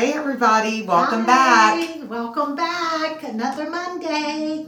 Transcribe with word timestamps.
Hey, 0.00 0.14
everybody, 0.14 0.80
welcome 0.80 1.26
back. 1.26 2.08
Welcome 2.08 2.56
back. 2.56 3.22
Another 3.22 3.68
Monday. 3.68 4.66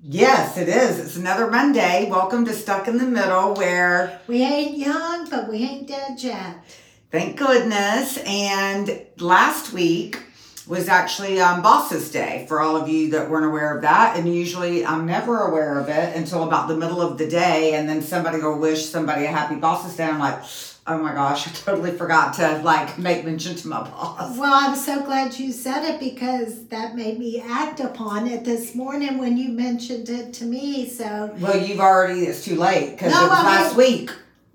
Yes, 0.00 0.56
it 0.56 0.70
is. 0.70 0.98
It's 0.98 1.16
another 1.16 1.50
Monday. 1.50 2.08
Welcome 2.08 2.46
to 2.46 2.54
Stuck 2.54 2.88
in 2.88 2.96
the 2.96 3.04
Middle, 3.04 3.52
where 3.56 4.22
We 4.26 4.40
ain't 4.40 4.78
young, 4.78 5.28
but 5.28 5.50
we 5.50 5.58
ain't 5.58 5.86
dead 5.86 6.22
yet. 6.22 6.64
thank 7.10 7.36
goodness. 7.36 8.16
And 8.24 9.02
last 9.18 9.74
week 9.74 10.22
was 10.66 10.88
actually 10.88 11.38
um, 11.42 11.60
Bosses 11.60 12.10
Day 12.10 12.46
for 12.48 12.62
all 12.62 12.74
of 12.74 12.88
you 12.88 13.10
that 13.10 13.28
weren't 13.28 13.44
aware 13.44 13.76
of 13.76 13.82
that. 13.82 14.16
And 14.16 14.34
usually 14.34 14.82
I'm 14.82 15.04
never 15.04 15.42
aware 15.42 15.78
of 15.78 15.90
it 15.90 16.16
until 16.16 16.44
about 16.44 16.68
the 16.68 16.76
middle 16.76 17.02
of 17.02 17.18
the 17.18 17.28
day. 17.28 17.74
And 17.74 17.86
then 17.86 18.00
somebody 18.00 18.38
will 18.38 18.58
wish 18.58 18.86
somebody 18.86 19.26
a 19.26 19.28
happy 19.28 19.56
Bosses 19.56 19.94
Day. 19.94 20.04
I'm 20.04 20.18
like, 20.18 20.42
oh 20.88 20.98
my 20.98 21.12
gosh, 21.12 21.46
I 21.46 21.50
totally 21.52 21.90
forgot 21.92 22.34
to 22.34 22.58
like 22.64 22.98
make 22.98 23.24
mention 23.24 23.54
to 23.56 23.68
my 23.68 23.82
boss. 23.82 24.36
Well, 24.36 24.52
I'm 24.52 24.74
so 24.76 25.02
glad 25.04 25.38
you 25.38 25.52
said 25.52 25.84
it 25.84 26.00
because 26.00 26.66
that 26.68 26.96
made 26.96 27.18
me 27.18 27.40
act 27.40 27.80
upon 27.80 28.26
it 28.26 28.44
this 28.44 28.74
morning 28.74 29.18
when 29.18 29.36
you 29.36 29.50
mentioned 29.50 30.08
it 30.08 30.32
to 30.34 30.44
me. 30.44 30.88
So, 30.88 31.34
Well, 31.38 31.56
you've 31.58 31.80
already, 31.80 32.22
it's 32.22 32.44
too 32.44 32.56
late 32.56 32.92
because 32.92 33.12
No, 33.12 33.26
it 33.26 33.28
was 33.28 33.38
I 33.38 33.44
last 33.44 33.76
week. 33.76 34.10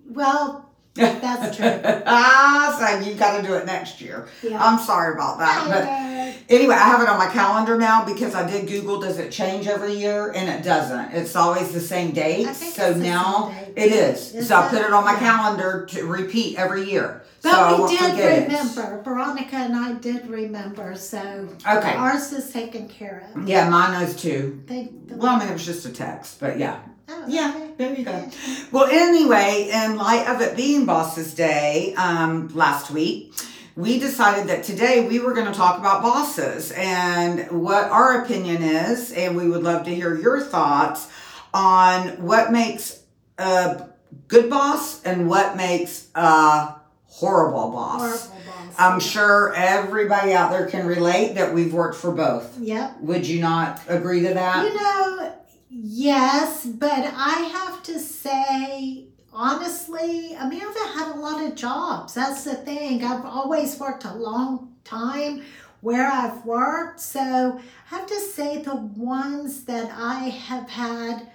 well, 0.09 0.69
that's 0.95 1.57
true. 1.57 1.81
ah, 2.05 2.75
so 2.79 3.07
you 3.07 3.15
got 3.15 3.37
to 3.37 3.47
do 3.47 3.55
it 3.55 3.65
next 3.65 3.99
year. 3.99 4.27
Yeah. 4.43 4.63
I'm 4.63 4.77
sorry 4.79 5.13
about 5.13 5.39
that. 5.39 5.67
But 5.67 6.53
anyway, 6.55 6.75
I 6.75 6.83
have 6.83 7.01
it 7.01 7.09
on 7.09 7.17
my 7.17 7.27
calendar 7.27 7.77
now 7.77 8.05
because 8.05 8.35
I 8.35 8.49
did 8.49 8.67
Google, 8.67 8.99
does 8.99 9.17
it 9.17 9.31
change 9.31 9.67
every 9.67 9.95
year? 9.95 10.31
And 10.35 10.49
it 10.49 10.63
doesn't. 10.63 11.13
It's 11.13 11.35
always 11.35 11.71
the 11.73 11.79
same 11.79 12.11
date. 12.11 12.53
So 12.53 12.91
it's 12.91 12.99
now 12.99 13.55
it 13.75 13.91
is. 13.91 14.35
Is 14.35 14.47
so 14.47 14.57
I 14.57 14.67
put 14.69 14.81
it 14.81 14.93
on 14.93 15.03
my 15.03 15.15
calendar 15.15 15.85
to 15.89 16.05
repeat 16.05 16.57
every 16.59 16.89
year. 16.89 17.23
But 17.43 17.51
so 17.51 17.83
we 17.83 17.89
did 17.97 18.11
forget 18.11 18.47
remember. 18.47 19.01
Veronica 19.03 19.55
and 19.57 19.75
I 19.75 19.93
did 19.93 20.27
remember. 20.29 20.95
So 20.95 21.49
Okay. 21.67 21.93
ours 21.93 22.31
is 22.31 22.51
taken 22.51 22.87
care 22.87 23.29
of. 23.35 23.47
Yeah, 23.47 23.69
mine 23.69 24.01
is 24.01 24.15
too. 24.15 24.63
Thank 24.67 25.09
the 25.09 25.17
Well, 25.17 25.35
I 25.35 25.39
mean, 25.39 25.49
it 25.49 25.53
was 25.53 25.65
just 25.65 25.85
a 25.85 25.91
text, 25.91 26.39
but 26.39 26.57
yeah. 26.57 26.77
Oh, 27.09 27.25
Yeah, 27.27 27.51
okay. 27.55 27.69
there 27.77 27.93
you 27.93 28.05
go. 28.05 28.29
Well, 28.71 28.85
anyway, 28.89 29.69
in 29.73 29.97
light 29.97 30.25
of 30.27 30.39
it 30.41 30.55
being 30.55 30.85
Bosses 30.85 31.33
Day 31.33 31.93
um, 31.95 32.47
last 32.55 32.91
week, 32.91 33.33
we 33.75 33.99
decided 33.99 34.47
that 34.47 34.63
today 34.63 35.05
we 35.07 35.19
were 35.19 35.33
going 35.33 35.47
to 35.47 35.53
talk 35.53 35.77
about 35.79 36.01
bosses 36.01 36.71
and 36.71 37.49
what 37.51 37.89
our 37.91 38.23
opinion 38.23 38.63
is, 38.63 39.11
and 39.11 39.35
we 39.35 39.49
would 39.49 39.63
love 39.63 39.83
to 39.85 39.93
hear 39.93 40.15
your 40.17 40.39
thoughts 40.41 41.09
on 41.53 42.09
what 42.25 42.51
makes 42.53 43.01
a 43.37 43.87
good 44.29 44.49
boss 44.49 45.03
and 45.03 45.27
what 45.27 45.57
makes 45.57 46.07
a 46.15 46.75
horrible 47.13 47.71
boss. 47.71 48.27
Horrible 48.27 48.51
boss. 48.51 48.75
I'm 48.79 48.99
sure 48.99 49.53
everybody 49.53 50.33
out 50.33 50.51
there 50.51 50.65
can 50.65 50.87
relate 50.87 51.35
that 51.35 51.53
we've 51.53 51.73
worked 51.73 51.95
for 51.95 52.11
both. 52.11 52.57
Yep. 52.59 53.01
Would 53.01 53.27
you 53.27 53.39
not 53.39 53.81
agree 53.87 54.21
to 54.21 54.33
that? 54.33 54.65
You 54.65 54.73
know, 54.73 55.35
yes, 55.69 56.65
but 56.65 56.91
I 56.91 57.49
have 57.53 57.83
to 57.83 57.99
say, 57.99 59.05
honestly, 59.31 60.35
I 60.35 60.49
mean, 60.49 60.61
I've 60.61 60.95
had 60.95 61.15
a 61.15 61.19
lot 61.19 61.43
of 61.43 61.55
jobs. 61.55 62.15
That's 62.15 62.43
the 62.45 62.55
thing. 62.55 63.03
I've 63.03 63.25
always 63.25 63.79
worked 63.79 64.05
a 64.05 64.13
long 64.15 64.73
time 64.83 65.43
where 65.81 66.07
I've 66.07 66.43
worked. 66.45 66.99
So 66.99 67.19
I 67.21 67.95
have 67.95 68.07
to 68.07 68.19
say, 68.19 68.63
the 68.63 68.75
ones 68.75 69.65
that 69.65 69.91
I 69.95 70.29
have 70.29 70.69
had 70.69 71.27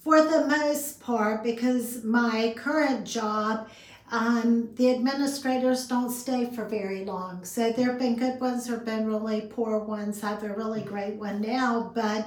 for 0.00 0.20
the 0.20 0.46
most 0.46 1.00
part, 1.00 1.42
because 1.42 2.04
my 2.04 2.54
current 2.58 3.06
job, 3.06 3.70
um, 4.14 4.68
the 4.76 4.90
administrators 4.94 5.86
don't 5.88 6.10
stay 6.10 6.46
for 6.54 6.64
very 6.64 7.04
long. 7.04 7.44
So 7.44 7.72
there 7.72 7.86
have 7.90 7.98
been 7.98 8.16
good 8.16 8.40
ones, 8.40 8.66
there 8.66 8.76
have 8.76 8.84
been 8.84 9.06
really 9.06 9.42
poor 9.42 9.78
ones. 9.78 10.22
I 10.22 10.30
have 10.30 10.44
a 10.44 10.52
really 10.54 10.82
great 10.82 11.16
one 11.16 11.40
now, 11.40 11.90
but 11.94 12.24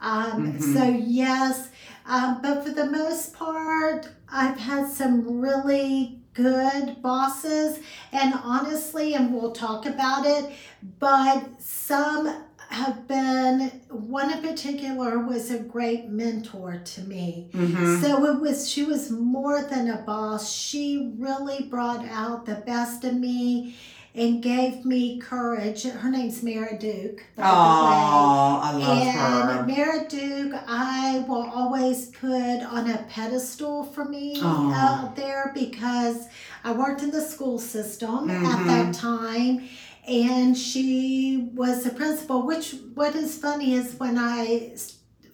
um, 0.00 0.52
Mhm. 0.58 0.60
so 0.74 0.84
yes, 0.84 1.68
um, 2.06 2.40
but 2.42 2.64
for 2.64 2.70
the 2.70 2.86
most 2.86 3.32
part, 3.34 4.08
I've 4.30 4.58
had 4.58 4.88
some 4.90 5.40
really 5.40 6.20
good 6.34 7.00
bosses, 7.02 7.78
and 8.12 8.34
honestly, 8.44 9.14
and 9.14 9.32
we'll 9.34 9.52
talk 9.52 9.86
about 9.86 10.26
it, 10.26 10.52
but 10.98 11.42
some 11.58 12.30
have 12.70 13.06
been 13.08 13.68
one 13.90 14.32
in 14.32 14.42
particular 14.42 15.18
was 15.18 15.50
a 15.50 15.58
great 15.58 16.08
mentor 16.08 16.80
to 16.84 17.00
me. 17.02 17.48
Mm-hmm. 17.52 18.02
So 18.02 18.24
it 18.26 18.40
was 18.40 18.68
she 18.68 18.82
was 18.84 19.10
more 19.10 19.62
than 19.62 19.88
a 19.90 19.98
boss. 19.98 20.52
She 20.52 21.12
really 21.18 21.64
brought 21.64 22.04
out 22.06 22.46
the 22.46 22.56
best 22.56 23.04
of 23.04 23.14
me 23.14 23.76
and 24.14 24.42
gave 24.42 24.84
me 24.86 25.18
courage. 25.18 25.82
Her 25.84 26.10
name's 26.10 26.42
Mara 26.42 26.78
Duke, 26.78 27.22
by 27.36 27.44
Oh, 27.44 28.60
I 28.62 28.72
love 28.72 28.98
And 28.98 29.10
her. 29.10 29.66
Mara 29.66 30.08
Duke, 30.08 30.54
I 30.66 31.22
will 31.28 31.50
always 31.50 32.06
put 32.06 32.30
on 32.62 32.90
a 32.90 33.04
pedestal 33.10 33.84
for 33.84 34.06
me 34.06 34.40
out 34.42 35.16
there 35.16 35.52
because 35.54 36.28
I 36.64 36.72
worked 36.72 37.02
in 37.02 37.10
the 37.10 37.20
school 37.20 37.58
system 37.58 38.30
at 38.30 38.40
Mhm. 38.42 38.66
that 38.66 38.94
time 38.94 39.68
and 40.06 40.56
she 40.56 41.50
was 41.54 41.84
a 41.84 41.90
principal 41.90 42.46
which 42.46 42.76
what 42.94 43.14
is 43.14 43.38
funny 43.38 43.74
is 43.74 43.94
when 43.98 44.16
i 44.16 44.72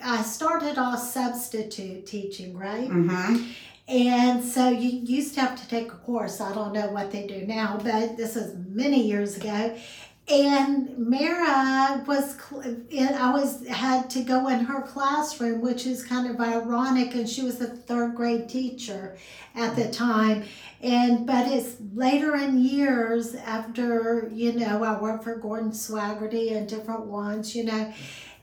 i 0.00 0.22
started 0.22 0.78
off 0.78 0.98
substitute 0.98 2.06
teaching 2.06 2.56
right? 2.56 2.88
Mm-hmm. 2.88 3.44
and 3.88 4.42
so 4.42 4.70
you 4.70 4.88
used 4.88 5.34
to 5.34 5.40
have 5.40 5.60
to 5.60 5.68
take 5.68 5.92
a 5.92 5.96
course. 5.96 6.40
I 6.40 6.54
don't 6.54 6.72
know 6.72 6.88
what 6.88 7.10
they 7.10 7.26
do 7.26 7.46
now 7.46 7.78
but 7.82 8.16
this 8.16 8.36
is 8.36 8.56
many 8.68 9.06
years 9.06 9.36
ago 9.36 9.76
and 10.32 10.96
Mara 10.96 12.02
was, 12.06 12.36
and 12.64 13.14
I 13.16 13.30
was 13.32 13.66
had 13.68 14.08
to 14.10 14.22
go 14.22 14.48
in 14.48 14.60
her 14.64 14.80
classroom, 14.80 15.60
which 15.60 15.86
is 15.86 16.02
kind 16.02 16.26
of 16.30 16.40
ironic, 16.40 17.14
and 17.14 17.28
she 17.28 17.42
was 17.42 17.60
a 17.60 17.66
third 17.66 18.14
grade 18.14 18.48
teacher 18.48 19.16
at 19.54 19.76
the 19.76 19.90
time. 19.90 20.44
And 20.82 21.26
but 21.26 21.46
it's 21.52 21.76
later 21.94 22.34
in 22.34 22.64
years 22.64 23.34
after 23.34 24.30
you 24.32 24.54
know 24.54 24.82
I 24.82 24.98
worked 25.00 25.24
for 25.24 25.36
Gordon 25.36 25.72
Swaggerty 25.72 26.56
and 26.56 26.66
different 26.66 27.04
ones, 27.04 27.54
you 27.54 27.64
know, 27.64 27.92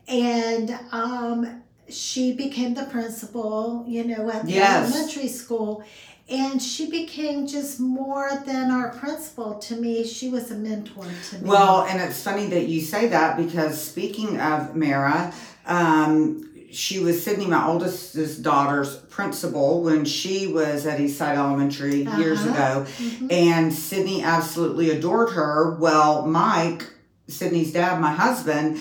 and 0.08 0.78
um, 0.92 1.64
she 1.90 2.34
became 2.34 2.76
the 2.76 2.84
principal, 2.86 3.84
you 3.88 4.04
know, 4.04 4.30
at 4.30 4.46
the 4.46 4.52
Yes. 4.52 4.94
elementary 4.94 5.28
school. 5.28 5.84
And 6.30 6.62
she 6.62 6.90
became 6.92 7.48
just 7.48 7.80
more 7.80 8.30
than 8.46 8.70
our 8.70 8.90
principal 8.90 9.56
to 9.56 9.76
me. 9.76 10.06
She 10.06 10.30
was 10.30 10.52
a 10.52 10.56
mentor 10.56 11.06
to 11.30 11.36
me. 11.40 11.50
Well, 11.50 11.84
and 11.84 12.00
it's 12.00 12.22
funny 12.22 12.46
that 12.48 12.68
you 12.68 12.82
say 12.82 13.08
that 13.08 13.36
because 13.38 13.82
speaking 13.82 14.40
of 14.40 14.76
Mara, 14.76 15.34
um, 15.66 16.46
she 16.72 17.00
was 17.00 17.24
Sydney, 17.24 17.48
my 17.48 17.66
oldest 17.66 18.44
daughter's 18.44 18.96
principal 19.10 19.82
when 19.82 20.06
she 20.06 20.46
was 20.46 20.86
at 20.86 21.00
Eastside 21.00 21.36
Elementary 21.36 22.04
years 22.20 22.42
Uh-huh. 22.42 22.50
ago, 22.82 22.86
Mhm. 23.00 23.32
and 23.34 23.74
Sydney 23.74 24.22
absolutely 24.24 24.92
adored 24.92 25.32
her. 25.32 25.76
Well, 25.80 26.28
Mike, 26.28 26.86
Sydney's 27.28 27.72
dad, 27.74 28.00
my 28.00 28.12
husband, 28.14 28.78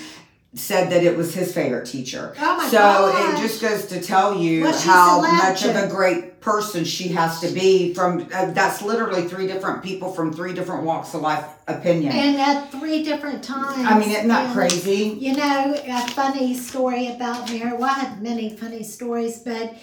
said 0.55 0.91
that 0.91 1.05
it 1.05 1.15
was 1.17 1.35
his 1.35 1.53
favorite 1.53 1.87
teacher. 1.87 2.35
Oh 2.41 2.57
my 2.57 2.67
so 2.69 2.79
gosh. 2.79 3.39
it 3.39 3.43
just 3.47 3.61
goes 3.61 3.87
to 3.87 4.01
tell 4.01 4.35
you 4.35 4.63
Well, 4.63 4.79
how 4.81 5.21
much 5.21 5.65
of 5.65 5.77
a 5.77 5.87
great 5.89 6.41
person 6.41 6.85
she 6.85 7.09
has 7.09 7.41
to 7.41 7.49
be. 7.51 7.93
From 7.93 8.23
uh, 8.33 8.47
that's 8.53 8.81
literally 8.81 9.29
three 9.29 9.47
different 9.47 9.83
people 9.83 10.11
from 10.11 10.33
three 10.33 10.55
different 10.55 10.85
walks 10.85 11.13
of 11.13 11.21
life 11.21 11.45
opinion. 11.67 12.13
and 12.13 12.41
at 12.41 12.71
three 12.73 13.03
different 13.05 13.45
times. 13.45 13.77
I 13.87 13.99
mean, 13.99 14.11
isn't 14.11 14.29
that 14.29 14.47
And, 14.47 14.55
crazy? 14.55 15.17
You 15.21 15.37
know, 15.37 15.75
a 15.87 16.09
funny 16.13 16.55
story 16.55 17.09
about 17.09 17.51
Mary. 17.51 17.73
Well, 17.77 17.91
I 17.91 17.99
have 18.01 18.23
many 18.23 18.49
funny 18.57 18.83
stories, 18.85 19.41
but 19.41 19.75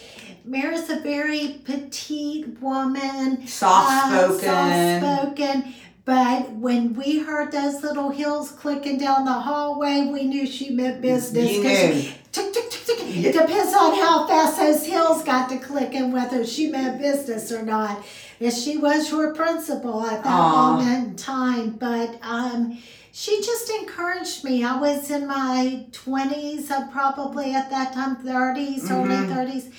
Mary's 0.44 0.90
a 0.90 1.00
very 1.02 1.62
petite 1.64 2.60
woman. 2.60 3.46
Soft 3.48 3.92
uh, 4.14 4.38
spoken. 4.38 4.46
soft-spoken. 4.50 5.74
But 6.06 6.52
when 6.52 6.94
we 6.94 7.20
heard 7.20 7.52
those 7.52 7.82
little 7.82 8.12
heels 8.12 8.52
clicking 8.52 9.00
down 9.00 9.26
the 9.26 9.34
hallway, 9.34 10.08
we 10.14 10.26
knew 10.26 10.46
she 10.46 10.70
meant 10.70 11.02
business. 11.02 11.52
You 11.52 11.64
knew. 11.64 12.02
Tick, 12.32 12.54
tick, 12.54 12.70
tick, 12.70 12.86
tick. 12.86 13.00
It 13.26 13.32
depends 13.32 13.74
on 13.74 13.96
how 13.96 14.28
fast 14.28 14.58
those 14.58 14.86
heels 14.86 15.24
got 15.24 15.50
to 15.50 15.58
click 15.58 15.96
and 15.96 16.14
whether 16.14 16.46
she 16.46 16.68
meant 16.70 17.02
business 17.02 17.52
or 17.52 17.64
not. 17.64 18.06
If 18.40 18.54
she 18.54 18.78
was 18.78 19.10
your 19.10 19.34
principal 19.34 20.06
at 20.06 20.24
that 20.24 20.30
Aw. 20.32 20.74
moment 20.78 21.08
in 21.08 21.16
time, 21.16 21.72
but 21.72 22.20
um, 22.22 22.78
she 23.12 23.38
just 23.42 23.70
encouraged 23.72 24.44
me. 24.44 24.64
I 24.64 24.80
was 24.80 25.10
in 25.10 25.26
my 25.26 25.86
twenties, 25.92 26.70
uh, 26.70 26.88
probably 26.92 27.54
at 27.56 27.72
that 27.72 27.94
time, 27.94 28.18
30s 28.18 28.92
early 28.92 29.08
Mhm. 29.16 29.34
thirties, 29.34 29.70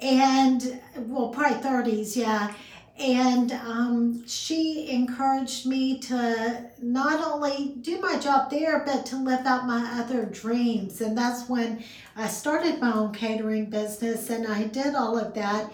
and 0.00 0.80
well, 1.06 1.28
probably 1.28 1.58
thirties, 1.58 2.16
yeah. 2.16 2.52
And 3.00 3.50
um, 3.52 4.26
she 4.26 4.90
encouraged 4.90 5.64
me 5.64 5.98
to 6.00 6.66
not 6.82 7.26
only 7.26 7.76
do 7.80 7.98
my 7.98 8.18
job 8.18 8.50
there, 8.50 8.80
but 8.84 9.06
to 9.06 9.16
live 9.16 9.46
out 9.46 9.66
my 9.66 9.98
other 9.98 10.26
dreams. 10.26 11.00
And 11.00 11.16
that's 11.16 11.48
when 11.48 11.82
I 12.14 12.28
started 12.28 12.78
my 12.78 12.92
own 12.92 13.14
catering 13.14 13.70
business 13.70 14.28
and 14.28 14.46
I 14.46 14.64
did 14.64 14.94
all 14.94 15.18
of 15.18 15.32
that. 15.32 15.72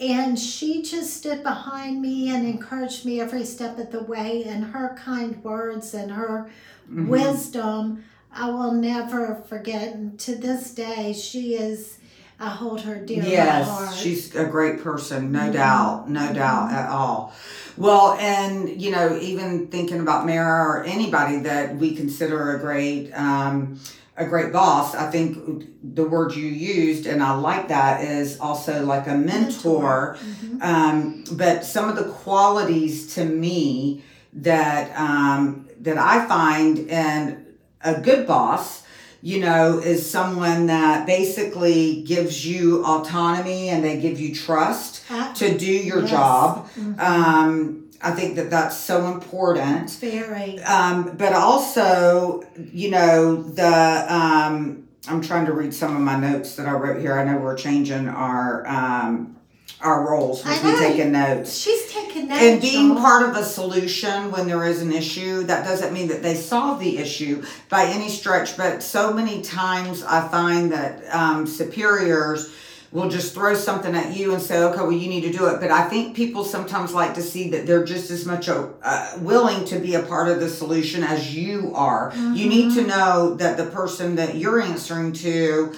And 0.00 0.36
she 0.36 0.82
just 0.82 1.16
stood 1.16 1.44
behind 1.44 2.02
me 2.02 2.30
and 2.30 2.44
encouraged 2.44 3.06
me 3.06 3.20
every 3.20 3.44
step 3.44 3.78
of 3.78 3.92
the 3.92 4.02
way. 4.02 4.42
And 4.42 4.64
her 4.64 4.96
kind 4.98 5.42
words 5.44 5.94
and 5.94 6.10
her 6.10 6.50
Mhm. 6.90 7.06
wisdom, 7.08 8.04
I 8.34 8.50
will 8.50 8.72
never 8.72 9.44
forget. 9.48 9.94
And 9.94 10.18
to 10.20 10.34
this 10.34 10.72
day, 10.74 11.12
she 11.12 11.54
is, 11.54 11.98
I 12.44 12.48
hold 12.50 12.82
her 12.82 12.96
dear. 12.96 13.22
Yes, 13.24 13.96
she's 13.96 14.34
a 14.34 14.44
great 14.44 14.82
person, 14.84 15.32
no 15.32 15.40
Mhm. 15.48 15.52
doubt, 15.54 16.10
no 16.10 16.20
Mhm. 16.20 16.34
doubt 16.34 16.72
at 16.72 16.90
all. 16.90 17.32
Well, 17.78 18.18
and 18.20 18.68
you 18.68 18.90
know, 18.90 19.16
even 19.20 19.68
thinking 19.68 19.98
about 20.00 20.26
Mara 20.26 20.62
or 20.68 20.84
anybody 20.84 21.38
that 21.40 21.78
we 21.78 21.96
consider 21.96 22.54
a 22.54 22.58
great, 22.60 23.10
um, 23.16 23.80
a 24.18 24.26
great 24.26 24.52
boss, 24.52 24.94
I 24.94 25.10
think 25.10 25.38
the 25.94 26.04
word 26.04 26.36
you 26.36 26.46
used, 26.46 27.06
and 27.06 27.22
I 27.22 27.34
like 27.34 27.68
that, 27.68 28.04
is 28.04 28.38
also 28.38 28.84
like 28.84 29.08
a 29.08 29.14
mentor. 29.16 30.16
Mhm. 30.20 30.62
Um, 30.62 31.24
but 31.32 31.64
some 31.64 31.88
of 31.88 31.96
the 31.96 32.04
qualities 32.04 33.14
to 33.14 33.24
me 33.24 34.04
that 34.34 34.90
um, 35.00 35.64
that 35.80 35.96
I 35.98 36.26
find 36.26 36.78
in 36.78 37.38
a 37.82 38.00
good 38.00 38.26
boss, 38.26 38.82
you 39.24 39.40
know, 39.40 39.78
is 39.78 40.08
someone 40.08 40.66
that 40.66 41.06
basically 41.06 42.02
gives 42.02 42.46
you 42.46 42.84
autonomy 42.84 43.70
and 43.70 43.82
they 43.82 43.98
give 43.98 44.20
you 44.20 44.34
trust 44.34 45.02
Ah, 45.10 45.32
to 45.34 45.56
do 45.56 45.64
your 45.90 46.02
Yes. 46.02 46.10
job. 46.10 46.68
mhm. 46.78 47.00
Um, 47.00 47.80
I 48.02 48.10
think 48.10 48.36
that 48.36 48.50
that's 48.50 48.76
so 48.76 49.06
important. 49.06 49.90
Very. 49.92 50.62
Um, 50.62 51.14
but 51.16 51.32
also, 51.32 52.42
you 52.72 52.90
know, 52.90 53.42
the 53.42 54.06
um, 54.14 54.82
I'm 55.08 55.22
trying 55.22 55.46
to 55.46 55.52
read 55.52 55.72
some 55.72 55.96
of 55.96 56.02
my 56.02 56.16
notes 56.16 56.56
that 56.56 56.66
I 56.66 56.72
wrote 56.72 57.00
here. 57.00 57.18
I 57.18 57.24
know 57.24 57.38
we're 57.38 57.56
changing 57.56 58.08
our 58.08 58.66
um, 58.68 59.36
our 59.84 60.08
roles. 60.10 60.42
I 60.44 60.60
know. 60.62 60.78
taking 60.78 61.12
notes. 61.12 61.56
She's 61.58 61.92
taken 61.92 62.28
notes. 62.28 62.42
And 62.42 62.60
being 62.60 62.88
y'all. 62.88 62.98
part 62.98 63.28
of 63.28 63.36
a 63.36 63.44
solution 63.44 64.30
when 64.32 64.46
there 64.48 64.64
is 64.66 64.80
an 64.82 64.92
issue, 64.92 65.44
that 65.44 65.64
doesn't 65.64 65.92
mean 65.92 66.08
that 66.08 66.22
they 66.22 66.34
solve 66.34 66.80
the 66.80 66.98
issue 66.98 67.44
by 67.68 67.84
any 67.86 68.08
stretch. 68.08 68.56
But 68.56 68.82
so 68.82 69.12
many 69.12 69.42
times 69.42 70.02
I 70.02 70.26
find 70.28 70.72
that 70.72 71.04
um, 71.14 71.46
superiors 71.46 72.52
will 72.92 73.10
just 73.10 73.34
throw 73.34 73.54
something 73.54 73.94
at 73.96 74.16
you 74.16 74.32
and 74.32 74.40
say, 74.40 74.56
okay, 74.62 74.78
well, 74.78 74.92
you 74.92 75.08
need 75.08 75.22
to 75.22 75.32
do 75.32 75.46
it. 75.48 75.60
But 75.60 75.70
I 75.72 75.88
think 75.88 76.14
people 76.14 76.44
sometimes 76.44 76.94
like 76.94 77.12
to 77.14 77.22
see 77.22 77.50
that 77.50 77.66
they're 77.66 77.84
just 77.84 78.08
as 78.10 78.24
much 78.24 78.48
uh, 78.48 79.10
willing 79.18 79.64
to 79.66 79.80
be 79.80 79.96
a 79.96 80.02
part 80.02 80.28
of 80.28 80.38
the 80.38 80.48
solution 80.48 81.02
as 81.02 81.34
you 81.34 81.72
are. 81.74 82.12
You 82.16 82.48
need 82.48 82.70
Mm-hmm. 82.70 82.80
to 82.82 82.86
know 82.86 83.34
that 83.34 83.56
the 83.56 83.66
person 83.66 84.14
that 84.16 84.36
you're 84.36 84.62
answering 84.62 85.12
to, 85.14 85.74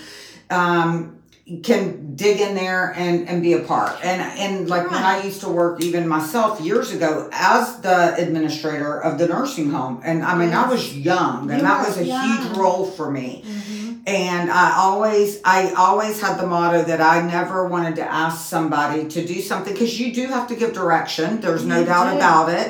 um, 0.50 1.18
can 1.62 2.05
dig 2.16 2.40
in 2.40 2.54
there 2.54 2.92
and, 2.96 3.28
and 3.28 3.42
be 3.42 3.52
a 3.52 3.60
part. 3.60 3.92
And 4.02 4.20
and 4.22 4.68
like 4.68 4.90
when 4.90 5.02
I 5.02 5.22
used 5.22 5.40
to 5.42 5.48
work 5.48 5.82
even 5.82 6.08
myself 6.08 6.60
years 6.60 6.90
ago 6.92 7.28
as 7.32 7.78
the 7.80 8.14
administrator 8.16 8.98
of 9.02 9.18
the 9.18 9.28
nursing 9.28 9.70
home. 9.70 10.00
And 10.04 10.24
I 10.24 10.34
mean 10.36 10.52
I 10.52 10.66
was 10.68 10.96
young 10.96 11.50
and 11.50 11.60
You 11.60 11.66
that 11.66 11.86
was 11.86 11.98
a 11.98 12.04
young. 12.04 12.26
huge 12.26 12.56
role 12.56 12.86
for 12.90 13.10
me. 13.10 13.44
Mhm. 13.46 13.84
And 14.08 14.52
I 14.52 14.76
always 14.78 15.40
I 15.44 15.72
always 15.76 16.20
had 16.20 16.38
the 16.38 16.46
motto 16.46 16.82
that 16.84 17.00
I 17.00 17.22
never 17.22 17.66
wanted 17.66 17.96
to 17.96 18.04
ask 18.24 18.46
somebody 18.48 19.00
to 19.08 19.26
do 19.26 19.40
something 19.42 19.72
because 19.72 19.98
you 20.00 20.14
do 20.14 20.24
have 20.28 20.46
to 20.48 20.54
give 20.54 20.72
direction. 20.72 21.40
There's 21.40 21.64
no 21.64 21.80
You 21.80 21.86
doubt 21.86 22.10
do. 22.12 22.16
about 22.16 22.48
it 22.50 22.68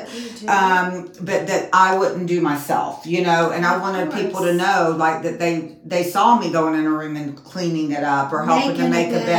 um, 0.49 1.11
but 1.21 1.45
that 1.47 1.69
I 1.73 1.95
wouldn't 1.97 2.27
do 2.27 2.41
myself, 2.41 3.05
you 3.05 3.21
know, 3.23 3.51
and 3.51 3.65
I 3.65 3.77
wanted 3.77 4.11
people 4.11 4.41
to 4.41 4.53
know 4.53 4.95
like 4.97 5.21
that 5.23 5.37
they 5.39 5.53
they 5.85 6.03
saw 6.03 6.39
me 6.39 6.51
going 6.51 6.73
in 6.79 6.85
a 6.85 6.89
room 6.89 7.15
and 7.15 7.35
cleaning 7.51 7.91
it 7.91 8.03
up 8.03 8.33
or 8.33 8.43
helping 8.43 8.75
to 8.77 8.87
make 8.89 9.09
a 9.09 9.21
bed 9.31 9.36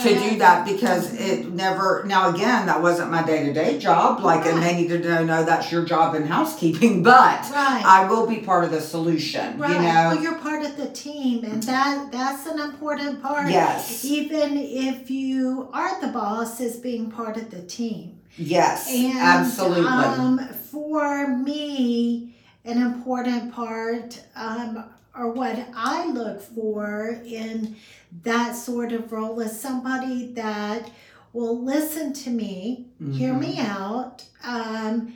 to 0.00 0.08
do 0.30 0.38
that 0.38 0.64
because 0.66 1.12
it 1.14 1.50
never 1.52 2.04
now 2.06 2.30
again 2.34 2.66
that 2.66 2.80
wasn't 2.80 3.10
my 3.10 3.22
day 3.24 3.44
to 3.46 3.52
day 3.52 3.78
job 3.78 4.20
like 4.22 4.44
and 4.46 4.62
they 4.62 4.66
Right. 4.72 4.76
needed 4.76 5.02
to 5.04 5.08
know 5.08 5.24
no 5.24 5.44
that's 5.44 5.70
your 5.72 5.84
job 5.84 6.14
in 6.14 6.26
housekeeping 6.26 7.02
but 7.14 7.40
Right. 7.50 7.82
I 7.84 8.06
will 8.08 8.26
be 8.26 8.38
part 8.38 8.64
of 8.64 8.70
the 8.70 8.80
solution, 8.80 9.58
Right. 9.58 9.70
you 9.72 9.78
know. 9.78 10.08
Well, 10.10 10.22
you're 10.22 10.38
part 10.38 10.64
of 10.64 10.76
the 10.76 10.88
team, 10.88 11.44
and 11.44 11.62
that 11.64 12.10
that's 12.12 12.46
an 12.46 12.58
important 12.60 13.22
part. 13.22 13.50
Yes. 13.50 14.04
Even 14.04 14.56
if 14.56 15.10
you 15.10 15.68
are 15.72 16.00
the 16.00 16.08
boss, 16.08 16.60
is 16.60 16.76
being 16.76 17.10
part 17.10 17.36
of 17.36 17.50
the 17.50 17.62
team. 17.62 18.20
Yes, 18.36 18.88
And 18.92 19.18
absolutely. 19.18 19.86
um, 19.86 20.38
for 20.70 21.28
me, 21.28 22.34
an 22.64 22.78
important 22.82 23.52
part, 23.54 24.20
um, 24.34 24.84
or 25.18 25.30
what 25.30 25.58
I 25.74 26.06
look 26.10 26.40
for 26.40 27.20
in 27.24 27.76
that 28.22 28.52
sort 28.56 28.92
of 28.92 29.12
role 29.12 29.40
is 29.40 29.58
somebody 29.58 30.32
that 30.34 30.90
will 31.32 31.62
listen 31.62 32.12
to 32.12 32.30
me, 32.30 32.86
hear 33.12 33.34
Mhm. 33.34 33.40
me 33.40 33.58
out, 33.60 34.24
um, 34.44 35.14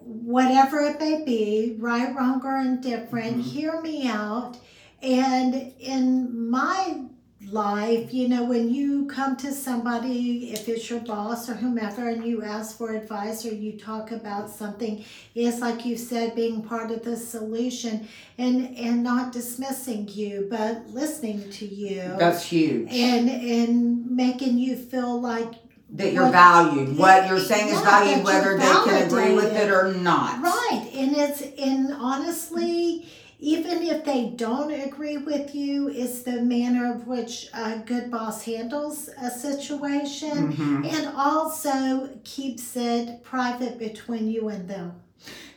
whatever 0.00 0.80
it 0.80 0.98
may 0.98 1.22
be, 1.24 1.76
right, 1.78 2.14
wrong, 2.14 2.40
or 2.44 2.56
indifferent, 2.58 3.36
Mhm. 3.38 3.42
hear 3.42 3.80
me 3.80 4.08
out. 4.08 4.56
And 5.02 5.72
in 5.78 6.48
my 6.50 7.04
life, 7.48 8.12
you 8.12 8.28
know, 8.28 8.44
when 8.44 8.72
you 8.72 9.06
come 9.06 9.36
to 9.38 9.52
somebody, 9.52 10.52
if 10.52 10.68
it's 10.68 10.88
your 10.90 11.00
boss 11.00 11.48
or 11.48 11.54
whomever, 11.54 12.08
and 12.08 12.24
you 12.24 12.42
ask 12.42 12.76
for 12.76 12.94
advice 12.94 13.46
or 13.46 13.54
you 13.54 13.72
talk 13.78 14.10
about 14.10 14.50
something, 14.50 15.04
it's 15.34 15.60
like 15.60 15.86
you 15.86 15.96
said, 15.96 16.34
being 16.34 16.62
part 16.62 16.90
of 16.90 17.02
the 17.02 17.16
solution 17.16 18.06
and 18.38 18.76
and 18.76 19.02
not 19.02 19.32
dismissing 19.32 20.06
you, 20.08 20.46
but 20.50 20.86
listening 20.90 21.50
to 21.50 21.66
you. 21.66 22.02
That's 22.18 22.44
huge. 22.44 22.88
and 22.92 23.30
and 23.30 24.10
making 24.10 24.58
you 24.58 24.76
feel 24.76 25.20
like 25.20 25.54
that 25.92 26.12
you're 26.12 26.24
what- 26.24 26.32
valued. 26.32 26.98
What 26.98 27.26
you're 27.28 27.40
saying 27.40 27.68
is 27.74 27.80
valued 27.80 28.24
whether 28.24 28.56
they 28.58 28.64
can 28.64 29.06
agree 29.06 29.34
with 29.34 29.52
it 29.56 29.70
or 29.70 29.92
not. 29.94 30.42
Right, 30.42 30.90
and 30.94 31.16
it's 31.16 31.40
and 31.58 31.92
honestly, 31.94 33.06
even 33.40 33.82
if 33.82 34.04
they 34.04 34.26
don't 34.36 34.70
agree 34.70 35.16
with 35.16 35.54
you, 35.54 35.88
it's 35.88 36.22
the 36.22 36.42
manner 36.42 36.92
of 36.94 37.06
which 37.06 37.48
a 37.54 37.78
good 37.78 38.10
boss 38.10 38.42
handles 38.42 39.08
a 39.20 39.30
situation, 39.30 40.52
Mhm. 40.52 40.92
and 40.92 41.08
also 41.16 42.10
keeps 42.22 42.76
it 42.76 43.22
private 43.24 43.78
between 43.78 44.28
you 44.30 44.48
and 44.48 44.68
them. 44.68 44.92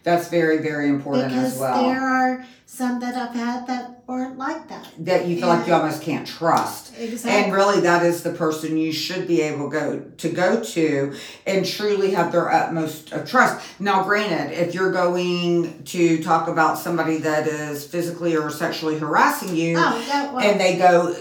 That's 0.03 0.27
very, 0.29 0.57
very 0.57 0.89
important 0.89 1.29
because 1.29 1.53
as 1.53 1.59
well. 1.59 1.83
there 1.89 2.01
are 2.01 2.45
some 2.73 2.99
that 2.99 3.13
I've 3.13 3.35
had 3.35 3.67
that 3.67 4.01
weren't 4.07 4.39
like 4.39 4.67
that. 4.69 4.87
that 4.97 5.27
you 5.27 5.37
feel 5.37 5.47
like 5.47 5.67
you 5.67 5.73
almost 5.73 6.01
can't 6.01 6.25
trust. 6.27 6.97
Exactly. 6.97 7.43
And 7.43 7.53
really, 7.53 7.81
that 7.81 8.03
is 8.03 8.23
the 8.23 8.33
person 8.33 8.77
you 8.77 8.91
should 8.91 9.27
be 9.27 9.41
able 9.41 9.69
go 9.69 9.99
to 9.99 10.29
go 10.29 10.59
to 10.63 11.15
and 11.45 11.63
truly 11.67 12.11
have 12.11 12.31
their 12.31 12.51
utmost 12.51 13.11
of 13.11 13.29
trust. 13.29 13.63
Now, 13.79 14.03
granted, 14.03 14.59
if 14.59 14.73
you're 14.73 14.91
going 14.91 15.83
to 15.83 16.23
talk 16.23 16.47
about 16.47 16.79
somebody 16.79 17.17
that 17.17 17.45
is 17.45 17.85
physically 17.85 18.35
or 18.35 18.49
sexually 18.49 18.97
harassing 18.97 19.55
you, 19.55 19.75
oh, 19.77 20.39
and 20.41 20.59
they 20.59 20.75
go, 20.75 21.15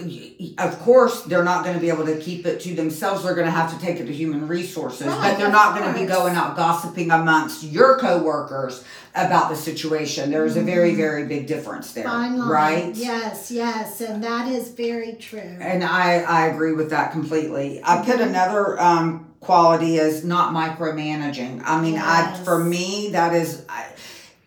of 0.57 0.79
course, 0.79 1.21
they're 1.25 1.43
not 1.43 1.63
going 1.63 1.75
to 1.75 1.81
be 1.81 1.89
able 1.89 2.07
to 2.07 2.17
keep 2.17 2.47
it 2.47 2.61
to 2.61 2.73
themselves. 2.73 3.23
They're 3.23 3.35
going 3.35 3.45
to 3.45 3.51
have 3.51 3.71
to 3.71 3.79
take 3.79 3.99
it 3.99 4.07
to 4.07 4.13
human 4.13 4.47
resources, 4.47 5.05
Right, 5.05 5.33
but 5.33 5.37
they're 5.37 5.51
not 5.51 5.77
going 5.77 5.93
to 5.93 5.99
be 5.99 6.07
going 6.07 6.33
out 6.33 6.55
gossiping 6.55 7.11
amongst 7.11 7.63
your 7.63 7.99
coworkers 7.99 8.83
about 9.15 9.49
the 9.49 9.55
situation. 9.55 10.31
There's 10.31 10.55
a 10.55 10.61
very, 10.61 10.95
very 10.95 11.25
big 11.27 11.45
difference 11.47 11.93
there, 11.93 12.05
Mm-hmm. 12.05 12.11
fine 12.13 12.37
line. 12.39 12.49
right? 12.49 12.95
Yes, 12.95 13.51
yes, 13.51 14.01
and 14.01 14.23
that 14.23 14.47
is 14.51 14.69
very 14.69 15.13
true. 15.13 15.39
And 15.39 15.83
I, 15.83 16.21
I 16.21 16.47
agree 16.47 16.73
with 16.73 16.89
that 16.89 17.11
completely. 17.11 17.79
I 17.83 18.03
put 18.03 18.19
another 18.19 18.79
um, 18.81 19.33
quality 19.39 19.99
as 19.99 20.23
not 20.25 20.53
micromanaging. 20.53 21.61
I 21.63 21.79
mean, 21.81 21.97
I 21.97 22.33
for 22.43 22.57
me 22.63 23.09
that 23.11 23.33
is, 23.35 23.65
I, 23.69 23.87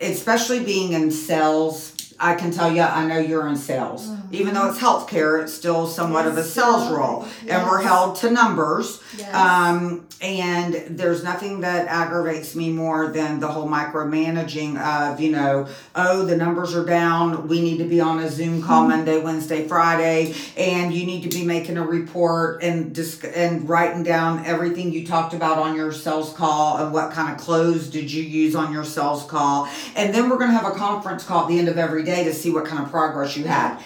especially 0.00 0.64
being 0.64 0.92
in 0.94 1.11
sales. 1.11 1.92
I 2.18 2.35
can 2.35 2.50
tell 2.50 2.73
you, 2.73 2.82
I 2.82 3.06
know 3.06 3.18
you're 3.18 3.46
in 3.49 3.56
sales. 3.56 4.11
Even 4.32 4.54
though 4.54 4.68
it's 4.68 4.78
healthcare, 4.78 5.42
it's 5.42 5.54
still 5.54 5.87
somewhat 5.87 6.26
of 6.26 6.37
a 6.37 6.42
sales 6.42 6.90
role, 6.90 7.26
and 7.49 7.64
we're 7.66 7.82
held 7.82 8.16
to 8.16 8.30
numbers. 8.30 9.00
Yes. 9.16 9.35
Um, 9.35 10.06
and 10.20 10.75
there's 10.88 11.23
nothing 11.23 11.61
that 11.61 11.87
aggravates 11.88 12.56
me 12.56 12.70
more 12.70 13.08
than 13.08 13.38
the 13.38 13.49
whole 13.49 13.68
micromanaging 13.68 14.78
of, 14.78 15.20
you 15.20 15.30
know, 15.30 15.68
oh, 15.94 16.25
the 16.25 16.37
numbers 16.37 16.75
are 16.75 16.85
down. 16.85 17.49
We 17.49 17.61
need 17.61 17.78
to 17.78 17.85
be 17.85 18.00
on 18.00 18.20
a 18.20 18.28
Zoom 18.28 18.62
call 18.62 18.76
Mm-hmm. 18.76 18.88
Monday, 18.90 19.20
Wednesday, 19.20 19.66
Friday, 19.66 20.35
and 20.56 20.92
you 20.92 21.06
need 21.06 21.23
to 21.23 21.28
be 21.28 21.44
making 21.44 21.76
a 21.78 21.87
report 21.87 22.62
and 22.62 22.94
disc- 22.94 23.25
and 23.35 23.68
writing 23.68 24.02
down 24.02 24.44
everything 24.44 24.92
you 24.92 25.06
talked 25.06 25.32
about 25.35 25.58
on 25.58 25.75
your 25.75 25.92
sales 25.92 26.32
call 26.35 26.76
and 26.78 26.92
what 26.92 27.11
kind 27.12 27.35
of 27.35 27.40
clothes 27.40 27.88
did 27.88 28.12
you 28.12 28.23
use 28.23 28.54
on 28.54 28.73
your 28.73 28.85
sales 28.85 29.25
call. 29.25 29.68
And 29.94 30.14
then 30.14 30.28
we're 30.28 30.37
going 30.38 30.50
to 30.50 30.56
have 30.56 30.66
a 30.70 30.76
conference 30.76 31.25
call 31.25 31.42
at 31.42 31.49
the 31.49 31.58
end 31.58 31.68
of 31.68 31.78
every 31.78 32.02
day 32.06 32.25
to 32.25 32.32
see 32.32 32.50
what 32.50 32.64
kind 32.64 32.82
of 32.82 32.90
progress 32.90 33.36
you 33.36 33.44
had. 33.44 33.82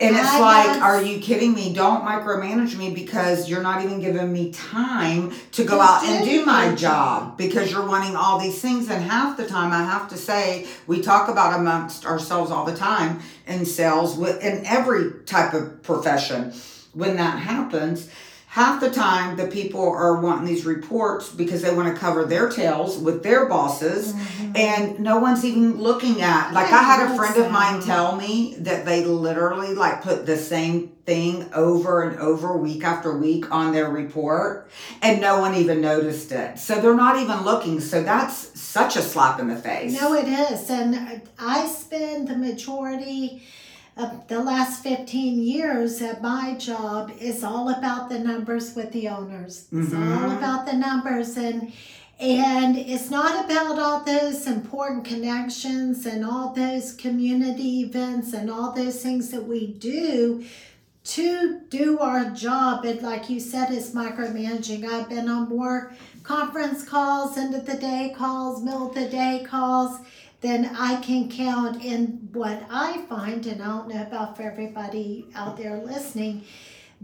And 0.00 0.16
it's 0.16 0.28
I 0.28 0.40
like, 0.40 0.66
guess- 0.66 0.82
are 0.82 1.02
you 1.02 1.20
kidding 1.20 1.54
me? 1.54 1.72
Don't 1.72 2.04
micromanage 2.04 2.76
me 2.76 2.90
because 2.92 3.48
you're 3.48 3.62
not 3.62 3.84
even 3.84 4.00
giving 4.00 4.32
me 4.32 4.50
time 4.52 5.32
to 5.52 5.64
go 5.64 5.80
out 5.80 6.02
and 6.04 6.24
do 6.24 6.44
my 6.44 6.70
job 6.70 6.78
job. 6.78 7.38
because 7.38 7.70
you're 7.70 7.86
wanting 7.86 8.16
all 8.16 8.38
these 8.40 8.60
things. 8.60 8.90
And 8.90 9.02
half 9.04 9.36
the 9.36 9.46
time, 9.46 9.72
I 9.72 9.84
have 9.84 10.08
to 10.10 10.16
say, 10.16 10.66
we 10.88 11.00
talk 11.00 11.28
about 11.28 11.58
amongst 11.58 12.04
ourselves 12.06 12.50
all 12.50 12.64
the 12.64 12.76
time 12.76 13.20
in 13.46 13.64
sales, 13.64 14.16
with 14.16 14.42
in 14.42 14.66
every 14.66 15.12
type 15.26 15.54
of 15.54 15.82
profession. 15.84 16.52
When 16.92 17.16
that 17.16 17.38
happens, 17.38 18.08
half 18.54 18.80
the 18.80 18.88
time 18.88 19.36
the 19.36 19.48
people 19.48 19.80
are 19.82 20.20
wanting 20.20 20.44
these 20.46 20.64
reports 20.64 21.28
because 21.28 21.60
they 21.60 21.74
want 21.74 21.92
to 21.92 22.00
cover 22.00 22.24
their 22.24 22.48
tails 22.48 22.96
with 22.96 23.20
their 23.24 23.46
bosses 23.46 24.12
Mhm. 24.12 24.56
and 24.56 25.00
no 25.00 25.18
one's 25.18 25.44
even 25.44 25.80
looking 25.82 26.22
at 26.22 26.52
like 26.52 26.70
Yeah, 26.70 26.78
i 26.78 26.82
had 26.84 27.10
a 27.10 27.16
friend 27.16 27.36
of 27.36 27.50
mine 27.50 27.80
tell 27.80 28.14
me 28.14 28.54
that 28.60 28.84
they 28.84 29.04
literally 29.04 29.74
like 29.74 30.02
put 30.02 30.24
the 30.24 30.36
same 30.36 30.90
thing 31.04 31.46
over 31.52 32.02
and 32.02 32.16
over 32.20 32.56
week 32.56 32.84
after 32.84 33.18
week 33.18 33.50
on 33.50 33.72
their 33.72 33.90
report 33.90 34.70
and 35.02 35.20
no 35.20 35.40
one 35.40 35.56
even 35.56 35.80
noticed 35.80 36.30
it 36.30 36.56
so 36.56 36.80
they're 36.80 36.94
not 36.94 37.16
even 37.18 37.42
looking 37.44 37.80
so 37.80 38.04
that's 38.04 38.36
such 38.58 38.94
a 38.96 39.02
slap 39.02 39.40
in 39.40 39.48
the 39.48 39.56
face 39.56 40.00
No, 40.00 40.14
it 40.14 40.28
is. 40.28 40.70
And 40.70 41.22
I 41.40 41.66
spend 41.66 42.28
the 42.28 42.36
majority 42.36 43.42
of 43.96 44.26
the 44.28 44.40
last 44.42 44.82
15 44.82 45.40
years 45.42 46.02
at 46.02 46.20
my 46.20 46.54
job 46.54 47.12
is 47.20 47.44
all 47.44 47.68
about 47.68 48.08
the 48.08 48.18
numbers 48.18 48.74
with 48.74 48.90
the 48.92 49.08
owners. 49.08 49.66
It's 49.70 49.92
all 49.92 50.00
Mhm. 50.00 50.38
about 50.38 50.66
the 50.66 50.74
numbers 50.74 51.36
and 51.36 51.72
and 52.20 52.76
it's 52.76 53.10
not 53.10 53.44
about 53.44 53.76
all 53.80 53.98
those 54.04 54.46
important 54.46 55.04
connections 55.04 56.06
and 56.06 56.24
all 56.24 56.52
those 56.54 56.92
community 56.92 57.80
events 57.80 58.32
and 58.32 58.48
all 58.48 58.70
those 58.70 59.02
things 59.02 59.30
that 59.30 59.48
we 59.48 59.66
do 59.66 60.44
to 61.02 61.58
do 61.70 61.98
our 61.98 62.30
job. 62.30 62.84
And 62.84 63.02
like 63.02 63.28
you 63.28 63.40
said, 63.40 63.72
it's 63.72 63.90
micromanaging. 63.90 64.88
I've 64.88 65.08
been 65.08 65.28
on 65.28 65.48
more 65.48 65.92
conference 66.22 66.84
calls, 66.84 67.36
end 67.36 67.52
of 67.52 67.66
the 67.66 67.74
day 67.74 68.14
calls, 68.16 68.62
middle 68.62 68.88
of 68.90 68.94
the 68.94 69.06
day 69.08 69.44
calls 69.44 69.98
than 70.44 70.66
I 70.76 71.00
can 71.00 71.30
count. 71.30 71.82
And 71.82 72.28
what 72.34 72.62
I 72.70 72.98
find, 73.08 73.46
and 73.46 73.62
I 73.62 73.66
don't 73.66 73.88
know 73.88 74.02
about 74.02 74.36
for 74.36 74.42
everybody 74.42 75.26
out 75.34 75.56
there 75.56 75.78
listening, 75.78 76.44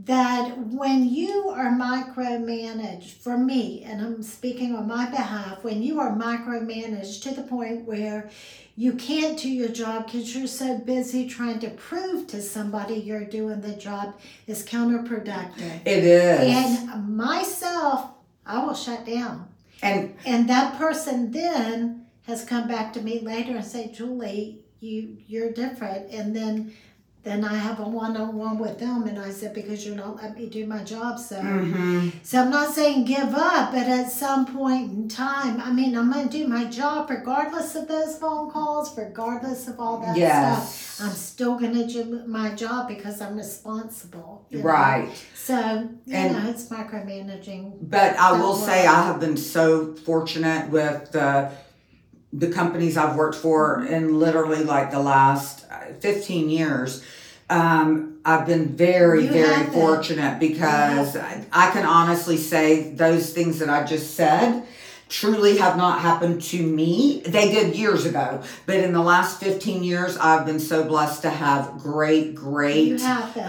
that 0.05 0.59
when 0.59 1.09
you 1.09 1.49
are 1.49 1.71
micromanaged, 1.71 3.13
for 3.13 3.39
me, 3.39 3.83
and 3.83 4.03
I'm 4.03 4.23
speaking 4.23 4.75
on 4.77 4.87
my 4.87 5.09
behalf, 5.09 5.65
when 5.65 5.83
you 5.83 5.99
are 6.01 6.15
micromanaged 6.15 7.23
to 7.23 7.35
the 7.35 7.43
point 7.43 7.87
where 7.87 8.31
you 8.77 8.93
can't 8.93 9.39
do 9.39 9.49
your 9.49 9.69
job 9.69 10.05
because 10.05 10.37
you're 10.37 10.47
so 10.47 10.77
busy 10.79 11.27
trying 11.27 11.61
to 11.61 11.71
prove 11.71 12.27
to 12.29 12.43
somebody 12.43 12.95
you're 12.97 13.25
doing 13.25 13.63
the 13.63 13.73
job 13.75 14.19
is 14.47 14.65
counterproductive. 14.67 15.81
it 15.87 16.05
is 16.05 16.41
And 16.41 17.17
myself, 17.17 18.11
I 18.45 18.63
will 18.65 18.75
shut 18.75 19.07
down. 19.07 19.49
and 19.83 20.15
And 20.27 20.49
that 20.51 20.77
person 20.79 21.33
then 21.33 22.00
has 22.31 22.45
come 22.45 22.67
back 22.69 22.93
to 22.95 23.01
me 23.03 23.21
later 23.21 23.53
and 23.57 23.65
say, 23.65 23.91
Julie, 23.93 24.61
you 24.81 25.19
you're 25.27 25.53
different. 25.53 26.11
And 26.11 26.35
then 26.35 26.73
then 27.23 27.45
I 27.45 27.55
have 27.55 27.79
a 27.81 27.83
one 27.87 28.17
on 28.17 28.35
one 28.35 28.57
with 28.59 28.79
them 28.79 29.03
and 29.07 29.19
I 29.19 29.31
said, 29.31 29.53
because 29.53 29.85
you're 29.85 29.95
not 30.05 30.17
letting 30.17 30.39
me 30.43 30.47
do 30.49 30.65
my 30.67 30.83
job. 30.83 31.19
So 31.19 31.37
mhm. 31.37 32.13
so 32.23 32.41
I'm 32.43 32.51
not 32.59 32.73
saying 32.75 33.05
give 33.05 33.35
up, 33.35 33.73
but 33.73 33.87
at 33.99 34.11
some 34.11 34.47
point 34.47 34.91
in 34.97 35.07
time, 35.09 35.61
I 35.61 35.71
mean 35.79 35.93
I'm 35.99 36.11
gonna 36.11 36.31
do 36.31 36.49
my 36.49 36.65
job 36.81 37.11
regardless 37.11 37.75
of 37.81 37.89
those 37.89 38.17
phone 38.23 38.51
calls, 38.51 38.97
regardless 38.97 39.69
of 39.69 39.79
all 39.79 39.99
that 40.01 40.17
stuff. 40.17 40.19
yes 40.19 41.01
I'm 41.05 41.11
still 41.31 41.55
gonna 41.63 41.87
do 41.87 42.03
my 42.27 42.49
job 42.63 42.89
because 42.89 43.21
I'm 43.25 43.37
responsible. 43.37 44.47
you 44.51 44.59
know? 44.59 44.65
right 44.65 45.09
So, 45.49 45.59
you 46.07 46.15
And- 46.17 46.33
know, 46.37 46.51
it's 46.53 46.67
micromanaging. 46.77 47.63
But 47.97 48.11
I 48.27 48.33
will 48.41 48.57
say. 48.69 48.87
I 48.87 49.03
have 49.09 49.19
been 49.21 49.37
so 49.37 49.65
fortunate 50.09 50.71
with 50.71 51.13
the 51.13 51.51
the 52.33 52.51
companies 52.51 52.97
I've 52.97 53.17
worked 53.17 53.37
for 53.37 53.85
in 53.85 54.19
literally 54.19 54.63
like 54.63 54.91
the 54.91 55.01
last 55.01 55.67
uh, 55.71 55.93
15 56.01 56.49
years. 56.49 57.05
Um, 57.49 58.21
I've 58.25 58.47
been 58.47 58.77
very, 58.77 59.25
You 59.25 59.31
very 59.31 59.67
fortunate 59.67 60.39
because 60.39 61.17
I, 61.17 61.45
I 61.53 61.71
can 61.73 61.85
honestly 61.85 62.37
say 62.37 62.93
those 62.93 63.33
things 63.33 63.59
that 63.59 63.69
I 63.69 63.85
just 63.85 64.15
said 64.15 64.65
truly 65.09 65.59
have 65.59 65.77
not 65.77 66.01
happened 66.01 66.41
to 66.41 66.63
me. 66.63 67.21
They 67.27 67.51
did 67.51 67.75
years 67.75 68.07
ago, 68.07 68.43
but 68.65 68.77
in 68.77 68.93
the 68.93 69.03
last 69.03 69.41
15 69.41 69.83
years, 69.83 70.17
I've 70.17 70.47
been 70.47 70.61
so 70.61 70.85
blessed 70.85 71.23
to 71.23 71.31
have 71.31 71.79
great, 71.79 72.37
great 72.37 73.01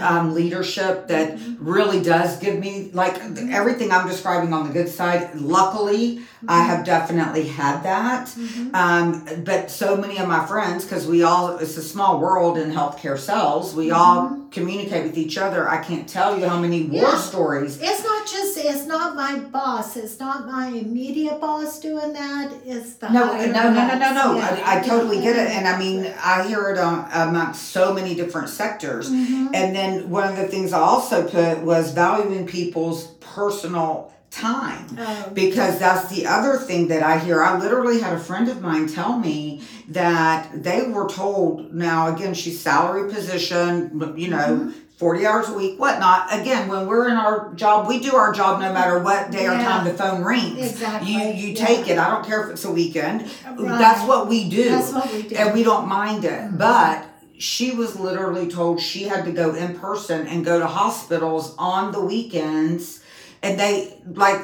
um, 0.02 0.34
leadership 0.34 1.06
that 1.06 1.38
really 1.60 2.02
does 2.02 2.36
give 2.40 2.58
me 2.58 2.90
like 2.92 3.14
everything 3.38 3.92
I'm 3.92 4.08
describing 4.08 4.52
on 4.52 4.66
the 4.66 4.72
good 4.72 4.88
side. 4.88 5.36
Luckily, 5.36 6.22
I 6.48 6.62
have 6.64 6.84
definitely 6.84 7.44
had 7.46 7.82
that. 7.84 8.26
Mhm. 8.28 8.74
Um, 8.74 9.24
but 9.44 9.70
so 9.70 9.96
many 9.96 10.18
of 10.18 10.28
my 10.28 10.44
friends, 10.46 10.84
because 10.84 11.06
we 11.06 11.22
all, 11.22 11.56
it's 11.58 11.76
a 11.76 11.82
small 11.82 12.18
world 12.20 12.58
in 12.58 12.72
healthcare 12.72 13.18
cells, 13.18 13.74
we 13.74 13.90
all 13.90 14.38
communicate 14.50 15.04
with 15.04 15.16
each 15.16 15.38
other. 15.38 15.68
I 15.68 15.78
can't 15.82 16.08
tell 16.08 16.38
you 16.38 16.48
how 16.48 16.58
many 16.58 16.82
war 16.84 17.02
Yeah. 17.10 17.16
stories. 17.18 17.78
It's 17.80 18.02
not 18.04 18.26
just, 18.26 18.56
it's 18.58 18.86
not 18.86 19.14
my 19.16 19.38
boss, 19.38 19.96
it's 19.96 20.18
not 20.20 20.46
my 20.46 20.66
immediate 20.68 21.40
boss 21.40 21.78
doing 21.80 22.12
that, 22.12 22.50
it's 22.66 22.94
the 22.94 23.08
No, 23.10 23.26
no, 23.26 23.46
no, 23.46 23.70
no, 23.72 23.98
no, 23.98 24.12
no. 24.14 24.36
Yeah. 24.36 24.60
I, 24.64 24.78
I 24.78 24.80
totally 24.82 25.20
get 25.20 25.36
it. 25.36 25.50
And 25.56 25.66
I 25.68 25.78
mean, 25.78 26.12
I 26.24 26.42
hear 26.46 26.68
it 26.70 26.78
on, 26.78 27.08
amongst 27.14 27.70
so 27.70 27.92
many 27.94 28.14
different 28.14 28.48
sectors. 28.48 29.10
Mhm. 29.10 29.50
And 29.54 29.74
then 29.74 30.10
one 30.10 30.28
of 30.28 30.36
the 30.36 30.48
things 30.48 30.72
I 30.72 30.80
also 30.80 31.26
put 31.28 31.58
was 31.62 31.92
valuing 31.92 32.46
people's 32.46 33.06
personal 33.20 34.12
time. 34.32 34.86
Oh, 34.98 35.30
Because 35.34 35.78
that's 35.78 36.08
the 36.08 36.26
other 36.26 36.56
thing 36.56 36.88
that 36.88 37.02
I 37.02 37.18
hear. 37.18 37.42
I 37.42 37.58
literally 37.58 38.00
had 38.00 38.14
a 38.14 38.18
friend 38.18 38.48
of 38.48 38.60
mine 38.60 38.88
tell 38.88 39.18
me 39.18 39.62
that 39.88 40.50
they 40.64 40.82
were 40.88 41.08
told 41.08 41.72
now, 41.74 42.14
again, 42.14 42.34
she's 42.34 42.58
salary 42.60 43.12
position, 43.12 44.14
you 44.16 44.28
know, 44.28 44.72
40 44.96 45.26
hours 45.26 45.48
a 45.48 45.52
week, 45.54 45.78
whatnot. 45.80 46.28
Again, 46.32 46.68
when 46.68 46.86
we're 46.86 47.08
in 47.08 47.16
our 47.16 47.52
job, 47.54 47.88
we 47.88 47.98
do 48.00 48.14
our 48.14 48.32
job 48.32 48.60
no 48.60 48.72
matter 48.72 49.00
what 49.00 49.30
day 49.32 49.46
or 49.46 49.54
time 49.54 49.84
the 49.84 49.92
phone 49.92 50.22
rings. 50.22 50.70
Exactly, 50.72 51.12
You 51.12 51.18
you 51.32 51.48
yeah. 51.48 51.66
take 51.66 51.88
it. 51.88 51.98
I 51.98 52.08
don't 52.10 52.24
care 52.24 52.44
if 52.44 52.50
it's 52.50 52.64
a 52.64 52.70
weekend. 52.70 53.22
Right. 53.44 53.78
That's 53.78 54.06
what 54.08 54.28
we 54.28 54.48
do 54.48 54.68
That's 54.70 54.92
what 54.92 55.12
we 55.12 55.22
do. 55.22 55.34
and 55.36 55.52
we 55.54 55.62
don't 55.64 55.88
mind 55.88 56.24
it. 56.24 56.30
Mhm. 56.52 56.56
But 56.58 57.04
she 57.36 57.72
was 57.72 57.98
literally 57.98 58.46
told 58.48 58.80
she 58.80 59.04
had 59.04 59.24
to 59.24 59.32
go 59.32 59.52
in 59.54 59.74
person 59.76 60.26
and 60.28 60.44
go 60.44 60.60
to 60.60 60.66
hospitals 60.68 61.54
on 61.58 61.90
the 61.90 62.00
weekends, 62.00 63.00
and 63.42 63.58
they 63.58 64.00
like. 64.06 64.40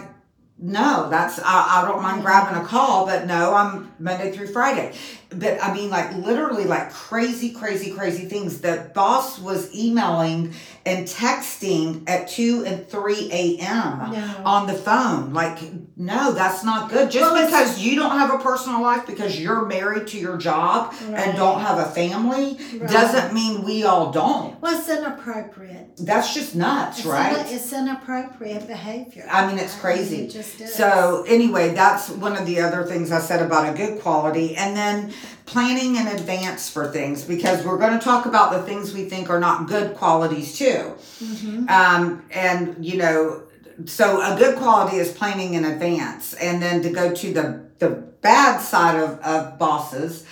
No, 0.60 1.08
that's 1.08 1.38
I, 1.38 1.82
I 1.82 1.88
don't 1.88 2.02
mind 2.02 2.22
grabbing 2.22 2.60
a 2.60 2.66
call, 2.66 3.06
but 3.06 3.26
no, 3.26 3.54
I'm 3.54 3.92
Monday 4.00 4.32
through 4.32 4.48
Friday. 4.48 4.92
But 5.30 5.62
I 5.62 5.74
mean, 5.74 5.90
like 5.90 6.14
literally, 6.16 6.64
like 6.64 6.90
crazy, 6.90 7.50
crazy, 7.52 7.90
crazy 7.92 8.24
things. 8.24 8.62
The 8.62 8.90
boss 8.94 9.38
was 9.38 9.74
emailing 9.74 10.54
and 10.86 11.06
texting 11.06 12.02
at 12.08 12.28
two 12.28 12.64
and 12.66 12.88
three 12.88 13.28
a.m. 13.30 14.10
No. 14.12 14.34
on 14.46 14.66
the 14.66 14.72
phone. 14.72 15.34
Like, 15.34 15.58
no, 15.98 16.32
that's 16.32 16.64
not 16.64 16.88
good. 16.90 17.10
Just 17.10 17.30
Well, 17.30 17.44
because 17.44 17.78
you 17.78 17.96
don't 17.96 18.12
have 18.18 18.32
a 18.32 18.38
personal 18.42 18.80
life 18.80 19.06
because 19.06 19.38
you're 19.38 19.66
married 19.66 20.06
to 20.08 20.18
your 20.18 20.38
job 20.38 20.94
Right. 21.08 21.18
and 21.28 21.36
don't 21.36 21.60
have 21.60 21.78
a 21.78 21.84
family 21.90 22.58
Right. 22.78 22.88
doesn't 22.90 23.34
mean 23.34 23.62
we 23.64 23.84
all 23.84 24.10
don't. 24.10 24.58
Well, 24.62 24.78
it's 24.80 24.88
inappropriate. 24.88 25.90
That's 25.98 26.32
just 26.32 26.54
nuts, 26.54 26.98
It's 27.00 27.06
right? 27.06 27.36
it's 27.50 27.70
inappropriate 27.72 28.66
behavior. 28.66 29.26
I 29.30 29.46
mean, 29.46 29.58
it's 29.58 29.76
I 29.76 29.80
crazy. 29.80 30.22
it 30.24 30.30
just 30.30 30.58
is. 30.60 30.74
So 30.74 31.24
anyway, 31.28 31.74
that's 31.74 32.08
one 32.08 32.34
of 32.36 32.46
the 32.46 32.60
other 32.60 32.84
things 32.84 33.12
I 33.12 33.20
said 33.20 33.42
about 33.42 33.68
a 33.68 33.76
good 33.76 34.00
quality, 34.00 34.56
and 34.56 34.74
then 34.76 35.12
planning 35.46 35.96
in 35.96 36.06
advance 36.08 36.68
for 36.68 36.90
things 36.92 37.24
because 37.24 37.64
we're 37.64 37.78
going 37.78 37.98
to 37.98 38.04
talk 38.04 38.26
about 38.26 38.52
the 38.52 38.62
things 38.62 38.92
we 38.92 39.04
think 39.04 39.30
are 39.30 39.40
not 39.40 39.66
good 39.66 39.94
qualities 39.94 40.56
too. 40.56 40.92
Mhm. 41.22 41.70
Um, 41.70 42.22
and 42.30 42.84
you 42.84 42.98
know, 42.98 43.42
so 43.86 44.20
a 44.20 44.36
good 44.36 44.56
quality 44.56 44.98
is 44.98 45.10
planning 45.10 45.54
in 45.54 45.64
advance, 45.64 46.34
and 46.34 46.60
then 46.62 46.82
to 46.82 46.90
go 46.90 47.14
to 47.14 47.32
the 47.32 47.60
the 47.78 47.90
bad 48.20 48.58
side 48.60 49.00
of, 49.00 49.20
of 49.20 49.58
bosses, 49.58 50.24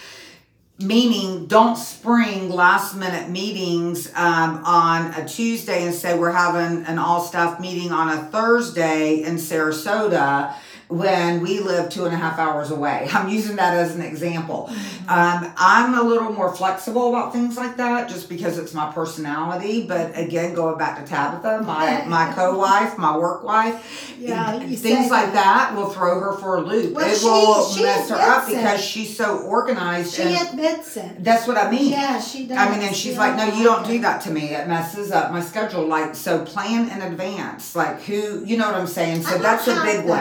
meaning 0.78 1.46
don't 1.46 1.76
spring 1.76 2.50
last 2.50 2.94
minute 2.96 3.30
meetings 3.30 4.10
um, 4.14 4.62
on 4.64 5.14
a 5.14 5.26
Tuesday 5.26 5.84
and 5.86 5.94
say 5.94 6.18
we're 6.18 6.32
having 6.32 6.84
an 6.86 6.98
all 6.98 7.20
staff 7.22 7.60
meeting 7.60 7.92
on 7.92 8.08
a 8.08 8.24
Thursday 8.24 9.22
in 9.22 9.36
Sarasota 9.36 10.54
when 10.88 11.40
we 11.40 11.58
live 11.58 11.90
two 11.90 12.04
and 12.04 12.14
a 12.14 12.16
half 12.16 12.38
hours 12.38 12.70
away. 12.70 13.08
I'm 13.12 13.28
using 13.28 13.56
that 13.56 13.74
as 13.74 13.94
an 13.94 14.02
example. 14.02 14.68
Um, 15.08 15.52
I'm 15.56 15.94
a 15.94 16.02
little 16.02 16.32
more 16.32 16.54
flexible 16.54 17.08
about 17.08 17.32
things 17.32 17.56
like 17.56 17.76
that 17.76 18.08
just 18.08 18.28
because 18.28 18.58
it's 18.58 18.72
my 18.74 18.92
personality. 18.92 19.86
But 19.86 20.16
again, 20.16 20.54
going 20.54 20.78
back 20.78 21.02
to 21.02 21.08
Tabitha, 21.08 21.62
my, 21.62 22.04
my 22.06 22.32
co 22.34 22.56
wife, 22.58 22.96
my 22.98 23.16
work 23.16 23.42
wife, 23.42 24.14
Yeah, 24.18 24.58
things 24.60 25.10
like 25.10 25.32
that 25.32 25.74
will 25.74 25.90
throw 25.90 26.20
her 26.20 26.34
for 26.38 26.56
a 26.56 26.60
loop. 26.60 26.94
Well, 26.94 27.10
it 27.10 27.18
she- 27.18 27.24
will 27.24 27.64
she 27.68 27.82
mess 27.82 28.08
her 28.10 28.16
up 28.16 28.48
it. 28.48 28.56
because 28.56 28.80
she's 28.84 29.16
so 29.16 29.38
organized. 29.38 30.14
She 30.14 30.34
admits 30.34 30.96
it. 30.96 31.22
that's 31.24 31.46
what 31.46 31.56
I 31.56 31.70
mean. 31.70 31.90
Yeah, 31.90 32.20
she 32.20 32.46
does. 32.46 32.58
I 32.58 32.70
mean, 32.70 32.86
and 32.86 32.94
she's 32.94 33.12
She 33.12 33.18
like, 33.18 33.36
no, 33.36 33.44
you 33.56 33.64
don't 33.64 33.86
do 33.86 33.98
that 34.00 34.20
to 34.22 34.30
me. 34.30 34.54
It 34.54 34.68
messes 34.68 35.10
up 35.10 35.32
my 35.32 35.40
schedule. 35.40 35.86
Like, 35.86 36.14
so 36.14 36.44
plan 36.44 36.88
in 36.90 37.02
advance. 37.02 37.74
Like, 37.74 38.02
who, 38.02 38.44
you 38.44 38.56
know 38.56 38.66
what 38.66 38.76
I'm 38.76 38.86
saying? 38.86 39.22
So 39.22 39.36
I 39.36 39.38
that's 39.38 39.66
a 39.66 39.74
big 39.82 39.96
have 39.96 40.04
one. 40.04 40.18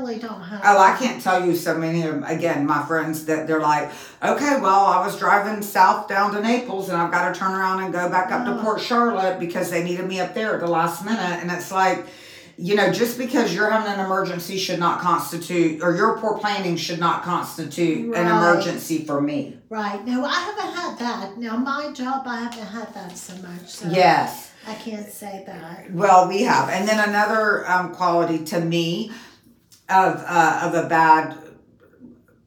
Really 0.00 0.18
don't 0.18 0.40
have. 0.40 0.60
Oh, 0.64 0.78
I 0.78 0.96
can't 0.96 1.22
tell 1.22 1.44
you 1.44 1.54
so 1.54 1.76
many 1.76 2.02
of 2.02 2.14
them. 2.14 2.24
Again, 2.24 2.66
my 2.66 2.82
friends 2.86 3.24
that 3.26 3.46
they're 3.46 3.60
like, 3.60 3.90
okay, 4.22 4.60
well, 4.60 4.86
I 4.86 5.04
was 5.04 5.18
driving 5.18 5.62
south 5.62 6.08
down 6.08 6.32
to 6.34 6.40
Naples 6.40 6.88
and 6.88 6.96
I've 7.00 7.10
got 7.10 7.32
to 7.32 7.38
turn 7.38 7.52
around 7.52 7.82
and 7.82 7.92
go 7.92 8.08
back 8.08 8.30
up 8.32 8.44
to. 8.44 8.60
Port 8.60 8.80
Charlotte 8.80 9.38
because 9.40 9.70
they 9.70 9.82
needed 9.82 10.06
me 10.06 10.20
up 10.20 10.34
there 10.34 10.54
at 10.54 10.60
the 10.60 10.66
last 10.66 11.04
minute. 11.04 11.18
And 11.40 11.50
it's 11.50 11.70
like, 11.72 12.06
you 12.58 12.74
know, 12.74 12.92
just 12.92 13.16
because 13.16 13.54
you're 13.54 13.70
having 13.70 13.92
an 13.92 14.04
emergency 14.04 14.58
should 14.58 14.78
not 14.78 15.00
constitute, 15.00 15.82
or 15.82 15.96
your 15.96 16.18
poor 16.18 16.38
planning 16.38 16.76
should 16.76 16.98
not 16.98 17.22
constitute 17.22 18.14
an 18.14 18.26
emergency 18.26 19.04
for 19.04 19.20
me. 19.22 19.56
Right. 19.70 20.04
No, 20.04 20.24
I 20.24 20.34
haven't 20.40 20.74
had 20.74 20.98
that. 20.98 21.38
Now, 21.38 21.56
my 21.56 21.92
job, 21.92 22.24
I 22.26 22.40
haven't 22.40 22.66
had 22.66 22.92
that 22.94 23.16
so 23.16 23.34
much. 23.36 23.66
So 23.68 23.88
Yes. 23.88 24.50
I 24.66 24.74
can't 24.74 25.10
say 25.10 25.42
that. 25.46 25.90
Well, 25.90 26.28
we 26.28 26.42
have, 26.42 26.68
and 26.68 26.86
then 26.86 27.08
another 27.08 27.66
um, 27.66 27.94
quality 27.94 28.44
to 28.46 28.60
me 28.60 29.10
of 29.90 30.22
uh, 30.26 30.60
of 30.64 30.74
a 30.74 30.88
bad 30.88 31.36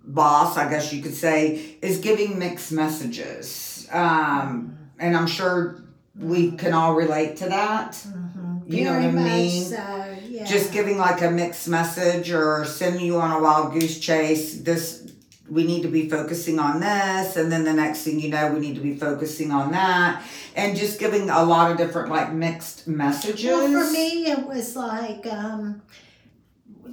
boss, 0.03 0.57
I 0.57 0.69
guess 0.69 0.93
you 0.93 1.01
could 1.01 1.15
say, 1.15 1.77
is 1.81 1.99
giving 1.99 2.37
mixed 2.37 2.71
messages. 2.71 3.87
Um, 3.91 4.77
and 4.99 5.15
I'm 5.15 5.27
sure 5.27 5.83
we 6.17 6.51
can 6.51 6.73
all 6.73 6.93
relate 6.93 7.37
to 7.37 7.49
that. 7.49 7.91
Mm-hmm. 7.91 8.73
You 8.73 8.85
know 8.85 8.93
what 8.93 9.03
I 9.03 9.11
mean? 9.11 9.63
So, 9.63 10.17
yeah. 10.27 10.45
Just 10.45 10.71
giving 10.71 10.97
like 10.97 11.21
a 11.21 11.29
mixed 11.29 11.67
message 11.67 12.31
or 12.31 12.65
sending 12.65 13.05
you 13.05 13.19
on 13.19 13.31
a 13.31 13.41
wild 13.41 13.73
goose 13.73 13.99
chase. 13.99 14.61
This 14.61 15.11
we 15.49 15.65
need 15.65 15.81
to 15.83 15.89
be 15.89 16.09
focusing 16.09 16.57
on 16.57 16.79
this, 16.79 17.35
and 17.35 17.51
then 17.51 17.63
the 17.65 17.73
next 17.73 18.03
thing 18.03 18.19
you 18.19 18.29
know, 18.29 18.53
we 18.53 18.59
need 18.59 18.75
to 18.75 18.81
be 18.81 18.95
focusing 18.95 19.51
on 19.51 19.71
that, 19.71 20.23
and 20.55 20.77
just 20.77 20.99
giving 20.99 21.29
a 21.29 21.43
lot 21.43 21.69
of 21.69 21.77
different 21.77 22.09
like 22.09 22.31
mixed 22.31 22.87
messages. 22.87 23.45
Well, 23.45 23.67
for 23.67 23.91
me, 23.91 24.27
it 24.27 24.47
was 24.47 24.75
like, 24.75 25.25
um, 25.27 25.81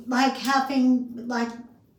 like 0.06 0.36
having 0.36 1.26
like 1.28 1.50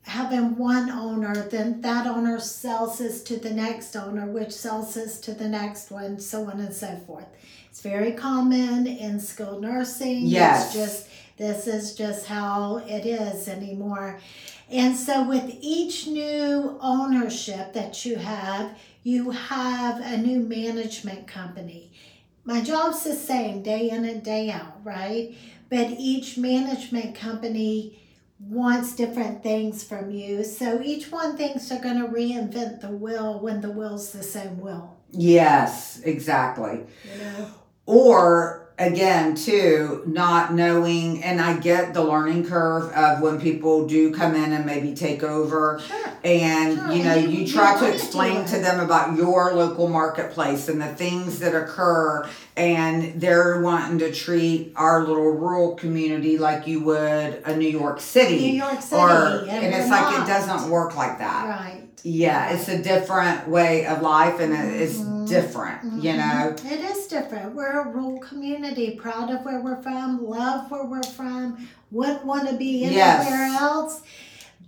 having 0.04 0.58
one 0.58 0.90
owner, 0.90 1.48
then 1.50 1.82
that 1.82 2.08
owner 2.08 2.40
sells 2.40 2.98
this 2.98 3.24
to 3.24 3.38
the 3.38 3.52
next 3.52 3.96
owner, 3.96 4.26
which 4.26 4.52
sells 4.52 4.94
this 4.96 5.20
to 5.22 5.34
the 5.34 5.48
next 5.48 5.92
one, 5.92 6.20
so 6.20 6.46
on 6.50 6.60
and 6.60 6.74
so 6.74 6.98
forth. 7.06 7.28
It's 7.70 7.82
very 7.82 8.12
common 8.12 8.88
in 8.88 9.20
skilled 9.20 9.62
nursing. 9.62 10.26
Yes. 10.26 10.66
It's 10.66 10.74
just 10.74 11.08
this 11.38 11.68
is 11.68 11.96
just 11.96 12.26
how 12.26 12.78
it 12.88 13.06
is 13.06 13.48
anymore. 13.48 14.20
And 14.70 14.96
so 14.96 15.28
with 15.28 15.58
each 15.62 16.08
new 16.08 16.78
ownership 16.82 17.74
that 17.74 18.06
you 18.06 18.18
have, 18.18 18.78
you 19.04 19.32
have 19.32 20.00
a 20.00 20.18
new 20.18 20.40
management 20.40 21.28
company. 21.28 21.92
My 22.44 22.62
job's 22.62 23.04
the 23.04 23.14
same 23.14 23.62
day 23.62 23.90
in 23.90 24.06
and 24.06 24.24
day 24.24 24.50
out, 24.50 24.84
right? 24.84 25.36
But 25.72 25.92
each 25.98 26.38
management 26.38 27.16
company 27.16 27.98
wants 28.40 28.94
different 28.94 29.42
things 29.42 29.84
from 29.86 30.12
you. 30.12 30.44
So 30.44 30.82
each 30.84 31.10
one 31.12 31.38
thinks 31.38 31.70
they're 31.70 31.82
going 31.82 32.02
to 32.02 32.10
reinvent 32.10 32.82
the 32.82 32.90
wheel 32.90 33.40
when 33.40 33.62
the 33.62 33.72
wheel's 33.72 34.12
the 34.12 34.22
same 34.22 34.60
wheel. 34.60 34.98
Yes, 35.12 36.02
exactly. 36.04 36.82
You 37.06 37.20
know? 37.24 37.48
Or 37.86 38.61
again, 38.80 39.36
too, 39.36 40.04
not 40.08 40.54
knowing, 40.54 41.24
and 41.24 41.40
I 41.40 41.58
get 41.58 41.94
the 41.94 42.04
learning 42.04 42.46
curve 42.46 42.92
of 42.94 43.22
when 43.22 43.40
people 43.40 43.88
do 43.88 44.12
come 44.14 44.36
in 44.36 44.52
and 44.54 44.66
maybe 44.66 44.94
take 44.96 45.24
over, 45.24 45.80
Sure. 45.88 45.98
and 46.24 46.78
Sure, 46.78 46.92
you 46.92 47.04
know, 47.04 47.12
and 47.12 47.24
you- 47.24 47.30
you 47.30 47.46
you 47.46 47.52
try 47.54 47.76
to 47.76 47.82
wanna 47.84 47.94
explain 47.94 48.46
to 48.46 48.58
it. 48.58 48.62
them 48.64 48.80
about 48.80 49.16
your 49.16 49.54
local 49.54 49.88
marketplace 49.88 50.68
and 50.68 50.82
the 50.82 50.88
things 50.88 51.40
that 51.40 51.54
occur, 51.56 52.26
and 52.58 53.14
they're 53.22 53.62
wanting 53.62 54.00
to 54.00 54.12
treat 54.12 54.74
our 54.76 55.02
little 55.06 55.32
rural 55.32 55.76
community 55.76 56.38
like 56.38 56.66
you 56.68 56.80
would 56.84 57.42
a 57.46 57.56
New 57.56 57.70
York 57.70 58.00
City. 58.02 58.40
New 58.52 58.58
York 58.58 58.82
City. 58.82 59.02
or 59.02 59.10
and, 59.10 59.50
and 59.50 59.74
it's 59.76 59.86
we're 59.86 59.92
like 59.92 60.18
not. 60.18 60.28
it 60.28 60.32
doesn't 60.32 60.70
work 60.72 60.96
like 60.98 61.20
that. 61.20 61.48
Right. 61.48 61.81
Yeah, 62.04 62.50
it's 62.52 62.68
a 62.68 62.78
different 62.82 63.48
way 63.48 63.86
of 63.86 64.02
life 64.02 64.40
and 64.40 64.54
it- 64.54 64.82
it's 64.82 64.98
Mhm. 64.98 65.28
different, 65.28 66.04
you 66.04 66.12
Mhm. 66.14 66.18
know. 66.18 66.56
It 66.72 66.80
is 66.80 67.06
different. 67.08 67.56
We're 67.56 67.82
a 67.82 67.88
rural 67.90 68.18
community, 68.20 68.92
proud 68.92 69.30
of 69.30 69.46
where 69.46 69.60
we're 69.62 69.82
from, 69.82 70.26
love 70.28 70.72
where 70.72 70.86
we're 70.86 71.04
from, 71.04 71.68
wouldn't 71.92 72.26
want 72.26 72.50
to 72.50 72.56
be 72.56 72.86
Yes. 72.86 73.28
anywhere 73.28 73.46
else. 73.60 74.02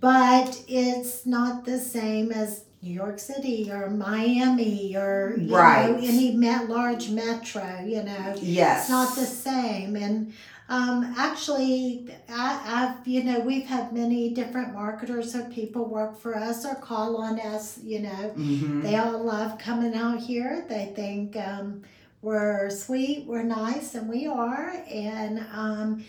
But 0.00 0.60
it's 0.68 1.24
not 1.26 1.64
the 1.64 1.78
same 1.78 2.30
as 2.30 2.60
New 2.82 2.92
York 2.92 3.18
City 3.18 3.70
or 3.72 3.88
Miami 3.88 4.94
or 4.94 5.34
you 5.38 5.56
Right. 5.56 5.90
know 5.90 5.96
any 6.06 6.32
met 6.32 6.68
large 6.68 7.08
metro. 7.10 7.64
You 7.84 8.02
know, 8.02 8.34
Yes. 8.40 8.82
it's 8.82 8.90
not 8.90 9.16
the 9.16 9.24
same. 9.24 9.96
And 9.96 10.32
um, 10.68 11.14
actually, 11.16 12.08
I, 12.28 12.96
I've 12.98 13.06
you 13.06 13.22
know 13.24 13.40
we've 13.40 13.66
had 13.66 13.92
many 13.92 14.30
different 14.30 14.72
marketers 14.72 15.34
or 15.34 15.44
people 15.50 15.84
work 15.86 16.18
for 16.18 16.36
us 16.36 16.64
or 16.64 16.74
call 16.74 17.18
on 17.18 17.38
us. 17.40 17.78
You 17.82 18.00
know, 18.00 18.30
hmm 18.34 18.80
they 18.80 18.96
all 18.96 19.22
love 19.22 19.58
coming 19.58 19.94
out 19.94 20.20
here. 20.20 20.64
They 20.68 20.92
think 20.94 21.36
um, 21.36 21.82
we're 22.24 22.70
sweet, 22.70 23.26
we're 23.26 23.42
nice, 23.42 23.94
and 23.94 24.08
we 24.08 24.26
are. 24.26 24.82
And 24.90 25.44
um, 25.52 26.04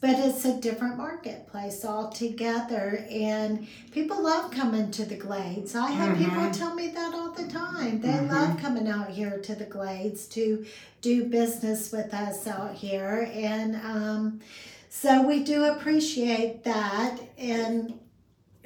but 0.00 0.10
it's 0.18 0.44
a 0.44 0.54
different 0.60 0.96
marketplace 0.96 1.84
altogether, 1.84 3.04
and 3.10 3.66
people 3.90 4.22
love 4.22 4.50
coming 4.50 4.90
to 4.92 5.04
the 5.04 5.16
Glades. 5.16 5.74
I 5.74 5.90
have 5.90 6.16
people 6.16 6.42
Mhm. 6.42 6.52
tell 6.52 6.74
me 6.74 6.88
that 6.88 7.14
all 7.14 7.32
the 7.32 7.46
time. 7.48 8.00
They 8.00 8.08
Mhm. 8.08 8.30
love 8.30 8.58
coming 8.58 8.88
out 8.88 9.10
here 9.10 9.38
to 9.38 9.54
the 9.54 9.64
Glades 9.64 10.26
to 10.28 10.64
do 11.02 11.24
business 11.24 11.92
with 11.92 12.14
us 12.14 12.46
out 12.46 12.74
here, 12.74 13.30
and 13.34 13.76
um, 13.76 14.40
so 14.88 15.22
we 15.22 15.42
do 15.42 15.64
appreciate 15.64 16.62
that. 16.64 17.18
And 17.38 17.98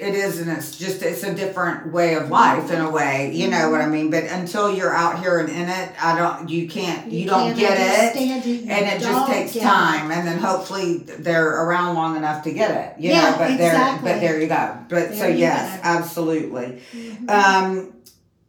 It 0.01 0.15
is, 0.15 0.41
and 0.41 0.51
it's 0.51 0.79
just 0.79 1.03
it's 1.03 1.23
a 1.25 1.35
different 1.35 1.93
way 1.93 2.15
of 2.15 2.31
life 2.31 2.71
in 2.71 2.81
a 2.81 2.91
way. 2.91 3.33
You 3.35 3.49
know 3.51 3.71
what 3.71 3.83
I 3.83 3.87
mean? 3.87 4.11
But 4.11 4.25
until 4.25 4.75
you're 4.75 4.95
out 4.95 5.21
here 5.21 5.39
and 5.41 5.51
in 5.51 5.69
it, 5.69 5.93
I 6.03 6.17
don't. 6.17 6.49
You 6.49 6.67
can't. 6.69 7.13
You, 7.13 7.27
don't 7.27 7.55
can't 7.55 7.59
get 7.59 8.15
it. 8.17 8.21
it. 8.21 8.47
you 8.47 8.71
And 8.71 8.87
it 8.87 9.01
just 9.07 9.31
takes 9.31 9.53
get 9.53 9.63
it. 9.63 9.67
time, 9.67 10.11
and 10.11 10.27
then 10.27 10.39
hopefully 10.39 10.99
they're 10.99 11.65
around 11.67 11.97
long 11.97 12.17
enough 12.17 12.45
to 12.45 12.53
get 12.53 12.71
it. 12.71 13.03
You 13.03 13.11
Yeah, 13.11 13.33
know, 13.33 13.37
but 13.39 13.59
there, 13.59 13.73
exactly. 13.75 14.11
but 14.11 14.21
there 14.21 14.41
you 14.41 14.47
go. 14.49 14.79
But 14.89 15.11
so 15.11 15.17
There 15.17 15.31
you 15.31 15.37
yes, 15.39 15.81
absolutely. 15.83 16.81
Mhm. 16.95 17.29
Um, 17.31 17.93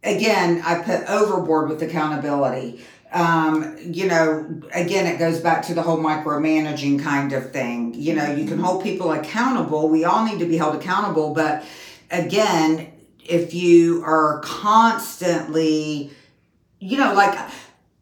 again, 0.02 0.62
I 0.64 0.76
put 0.82 1.08
overboard 1.10 1.68
with 1.68 1.82
accountability. 1.82 2.82
Um, 3.12 3.76
you 3.78 4.06
know, 4.08 4.62
again, 4.72 5.06
it 5.06 5.18
goes 5.18 5.40
back 5.40 5.62
to 5.66 5.74
the 5.74 5.82
whole 5.82 5.98
micromanaging 5.98 7.02
kind 7.02 7.32
of 7.32 7.52
thing. 7.52 7.94
You 7.94 8.14
know, 8.14 8.32
you 8.32 8.46
can 8.46 8.58
hold 8.58 8.82
people 8.82 9.12
accountable. 9.12 9.88
We 9.88 10.04
all 10.04 10.24
need 10.24 10.38
to 10.38 10.46
be 10.46 10.56
held 10.56 10.76
accountable, 10.76 11.34
but 11.34 11.64
again, 12.10 12.92
if 13.24 13.54
you 13.54 14.02
are 14.04 14.40
constantly, 14.40 16.10
you 16.80 16.98
know, 16.98 17.14
like, 17.14 17.38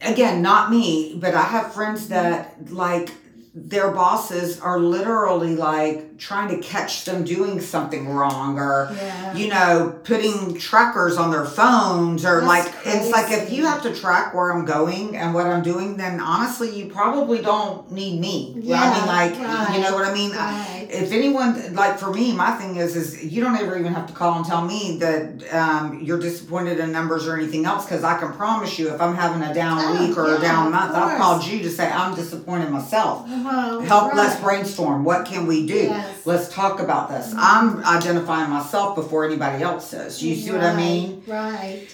again, 0.01 0.43
not 0.43 0.71
me, 0.71 1.17
but 1.21 1.35
I 1.35 1.43
have 1.43 1.75
friends 1.75 2.09
that 2.09 2.71
like 2.71 3.11
their 3.55 3.91
bosses 3.91 4.61
are 4.61 4.79
literally 4.79 5.57
like 5.57 6.10
trying 6.21 6.49
to 6.49 6.59
catch 6.67 7.05
them 7.07 7.25
doing 7.25 7.61
something 7.61 8.09
wrong 8.09 8.59
or 8.59 8.91
yeah. 8.95 9.35
you 9.35 9.49
know, 9.49 9.99
putting 10.05 10.55
trackers 10.59 11.17
on 11.17 11.31
their 11.31 11.47
phones 11.47 12.25
or 12.25 12.43
That's 12.43 12.47
like 12.47 12.75
it's 12.85 13.11
like 13.11 13.33
if 13.33 13.51
you 13.51 13.65
have 13.67 13.83
to 13.83 13.95
track 13.95 14.35
where 14.35 14.53
I'm 14.53 14.65
going 14.67 15.17
and 15.17 15.35
what 15.35 15.47
I'm 15.47 15.63
doing, 15.63 15.97
then 15.97 16.21
honestly 16.21 16.71
you 16.79 16.91
probably 16.93 17.41
don't 17.41 17.91
need 17.91 18.21
me. 18.21 18.55
yeah, 18.61 18.81
I 18.83 18.99
mean 18.99 19.07
like 19.07 19.49
right, 19.49 19.75
you 19.75 19.83
know 19.83 19.95
what 19.95 20.07
I 20.07 20.15
mean? 20.15 20.31
right. 20.33 20.87
If 20.91 21.13
anyone 21.13 21.75
like 21.75 21.99
for 21.99 22.13
me, 22.13 22.33
my 22.33 22.53
thing 22.53 22.77
is 22.77 22.97
is 22.97 23.25
you 23.25 23.41
don't 23.43 23.57
ever 23.57 23.79
even 23.79 23.95
have 23.95 24.07
to 24.07 24.13
call 24.13 24.37
and 24.37 24.45
tell 24.45 24.63
me 24.65 24.99
that 24.99 25.55
um, 25.55 26.01
you're 26.03 26.19
disappointed 26.21 26.79
in 26.79 26.93
numbers 26.93 27.27
or 27.27 27.37
anything 27.37 27.65
else 27.65 27.85
because 27.87 28.05
I 28.05 28.19
can 28.19 28.33
promise 28.33 28.79
you 28.79 28.93
if 28.93 29.01
I'm 29.01 29.15
having 29.15 29.43
a 29.43 29.55
down 29.55 29.79
Oh, 29.81 30.07
week 30.07 30.17
or 30.19 30.29
yeah, 30.29 30.39
a 30.39 30.41
down 30.41 30.73
month, 30.73 30.95
I've 30.95 31.17
called 31.19 31.45
you 31.47 31.63
to 31.63 31.71
say 31.71 31.89
I'm 31.91 32.15
disappointed 32.15 32.71
myself. 32.71 33.27
Well, 33.27 33.81
Help, 33.81 34.15
let's 34.15 34.39
brainstorm. 34.41 35.05
What 35.05 35.25
can 35.27 35.47
we 35.47 35.67
do? 35.67 35.89
Yes. 36.11 36.27
Let's 36.27 36.49
talk 36.53 36.81
about 36.81 37.09
this. 37.09 37.33
I'm 37.37 37.85
identifying 37.85 38.51
myself 38.51 38.97
before 38.97 39.25
anybody 39.25 39.63
else 39.63 39.91
does. 39.91 40.23
You 40.23 40.35
see 40.35 40.51
what 40.53 40.63
I 40.63 40.77
mean? 40.77 41.23
Right. 41.27 41.87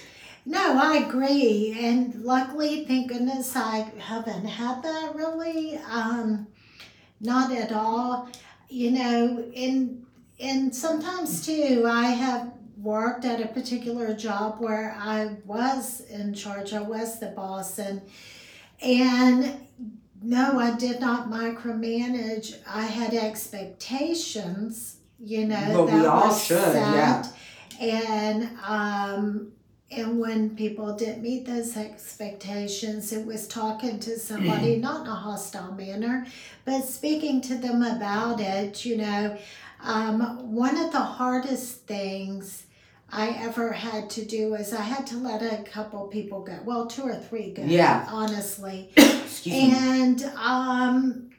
No, 0.44 0.78
I 0.80 0.98
agree. 0.98 1.76
And 1.80 2.22
luckily, 2.24 2.84
thank 2.84 3.08
goodness 3.08 3.56
I 3.56 3.90
haven't 3.98 4.46
had 4.46 4.82
that 4.82 5.14
really. 5.14 5.78
Um, 5.90 6.46
not 7.20 7.52
at 7.52 7.72
all. 7.72 8.28
You 8.68 8.92
know, 8.92 9.44
and 9.56 10.06
and 10.38 10.74
sometimes 10.74 11.44
too, 11.46 11.86
I 11.88 12.06
have 12.06 12.52
worked 12.76 13.24
at 13.24 13.40
a 13.40 13.48
particular 13.48 14.14
job 14.14 14.60
where 14.60 14.96
I 14.98 15.36
was 15.44 16.00
in 16.02 16.34
charge. 16.34 16.72
I 16.72 16.82
was 16.82 17.18
the 17.18 17.28
boss, 17.28 17.78
and 17.78 18.02
and 18.80 19.66
no, 20.26 20.58
I 20.58 20.76
did 20.76 21.00
not 21.00 21.30
micromanage. 21.30 22.56
I 22.68 22.82
had 22.82 23.14
expectations. 23.14 24.96
You 25.18 25.46
know, 25.46 25.70
But 25.72 25.84
we 25.86 26.00
that 26.00 26.06
all 26.06 26.34
should, 26.34 26.58
set, 26.58 26.74
yeah. 26.74 27.24
And 27.80 28.50
um, 28.66 29.52
and 29.90 30.18
when 30.18 30.56
people 30.56 30.94
didn't 30.94 31.22
meet 31.22 31.46
those 31.46 31.76
expectations, 31.76 33.12
it 33.12 33.24
was 33.24 33.48
talking 33.48 33.98
to 34.00 34.18
somebody, 34.18 34.76
not 34.88 35.02
in 35.02 35.06
a 35.06 35.14
hostile 35.14 35.72
manner, 35.72 36.26
but 36.66 36.82
speaking 36.82 37.40
to 37.42 37.54
them 37.54 37.82
about 37.82 38.40
it. 38.40 38.84
You 38.84 38.98
know, 38.98 39.38
um, 39.82 40.52
one 40.54 40.76
of 40.76 40.92
the 40.92 41.00
hardest 41.00 41.86
things 41.86 42.65
I 43.10 43.28
ever 43.40 43.72
had 43.72 44.10
to 44.10 44.24
do 44.24 44.54
is 44.54 44.72
I 44.72 44.82
had 44.82 45.06
to 45.08 45.16
let 45.16 45.42
a 45.42 45.62
couple 45.62 46.06
people 46.08 46.42
go. 46.42 46.58
Well, 46.64 46.86
two 46.86 47.02
or 47.02 47.14
three 47.14 47.52
go. 47.52 47.62
Yeah. 47.64 48.06
Honestly. 48.10 48.90
Excuse 48.96 49.46
me. 49.54 49.72
And 49.74 50.24
um, 50.36 51.30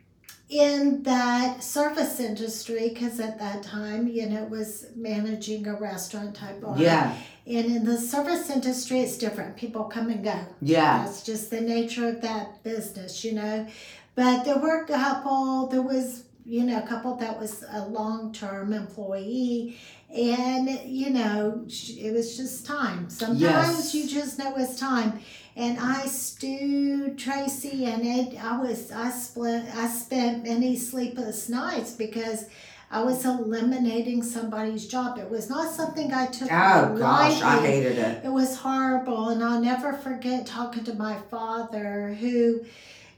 in 0.49 1.03
that 1.03 1.61
service 1.61 2.19
industry 2.21 2.89
because 2.93 3.19
at 3.19 3.37
that 3.37 3.61
time 3.63 4.07
you 4.07 4.25
know 4.29 4.43
it 4.43 4.49
was 4.49 4.85
managing 4.95 5.67
a 5.67 5.75
restaurant 5.75 6.33
type 6.33 6.61
bar 6.61 6.73
Yeah. 6.77 7.13
and 7.45 7.65
in 7.65 7.83
the 7.83 7.97
service 7.97 8.49
industry 8.49 9.01
it's 9.01 9.17
different 9.17 9.57
people 9.57 9.83
come 9.83 10.09
and 10.09 10.23
go 10.23 10.39
Yeah. 10.61 11.03
that's 11.03 11.21
just 11.23 11.49
the 11.49 11.59
nature 11.59 12.07
of 12.07 12.21
that 12.21 12.63
business 12.63 13.25
you 13.25 13.33
know 13.33 13.67
but 14.15 14.45
there 14.45 14.57
were 14.57 14.83
a 14.83 14.87
couple 14.87 15.67
there 15.67 15.81
was 15.81 16.23
you 16.45 16.63
know 16.63 16.81
a 16.81 16.87
couple 16.87 17.15
that 17.15 17.37
was 17.37 17.65
a 17.73 17.85
long-term 17.85 18.71
employee 18.71 19.77
and 20.15 20.69
you 20.85 21.09
know 21.09 21.65
it 21.67 22.13
was 22.13 22.37
just 22.37 22.65
time 22.65 23.09
sometimes 23.09 23.41
Yes. 23.41 23.95
you 23.95 24.07
just 24.07 24.39
know 24.39 24.53
it's 24.55 24.79
time 24.79 25.19
and 25.55 25.77
I 25.79 26.05
stewed 26.05 27.17
Traci 27.17 27.85
and 27.85 28.03
it 28.05 28.41
I 28.43 28.57
was 28.59 28.91
I 28.91 29.09
split 29.09 29.63
I 29.75 29.87
spent 29.87 30.43
many 30.43 30.77
sleepless 30.77 31.49
nights 31.49 31.91
because 31.93 32.45
I 32.89 33.03
was 33.03 33.25
eliminating 33.25 34.23
somebody's 34.23 34.87
job. 34.87 35.17
It 35.17 35.29
was 35.29 35.49
not 35.49 35.69
something 35.73 36.13
I 36.13 36.27
took 36.27 36.47
Oh 36.49 36.95
gosh, 36.97 37.41
I 37.41 37.59
hated 37.59 37.97
it. 37.97 38.23
It 38.23 38.31
was 38.31 38.55
horrible, 38.55 39.27
and 39.27 39.43
I'll 39.43 39.59
never 39.59 39.91
forget 39.91 40.45
talking 40.45 40.85
to 40.85 40.93
my 40.93 41.17
father, 41.29 42.13
who, 42.17 42.61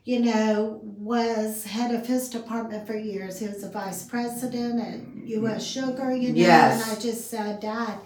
you 0.10 0.20
know, 0.20 0.80
was 0.84 1.64
head 1.66 1.94
of 1.94 2.08
his 2.08 2.30
department 2.30 2.88
for 2.88 2.96
years. 2.98 3.38
He 3.40 3.48
was 3.48 3.64
a 3.64 3.70
vice 3.70 4.04
president 4.06 4.80
at 4.82 5.28
U.S. 5.28 5.64
Sugar, 5.64 6.16
you 6.16 6.30
know, 6.30 6.40
Yes. 6.40 6.82
and 6.90 6.98
I 6.98 7.00
just 7.00 7.30
said, 7.30 7.60
Dad, 7.60 8.00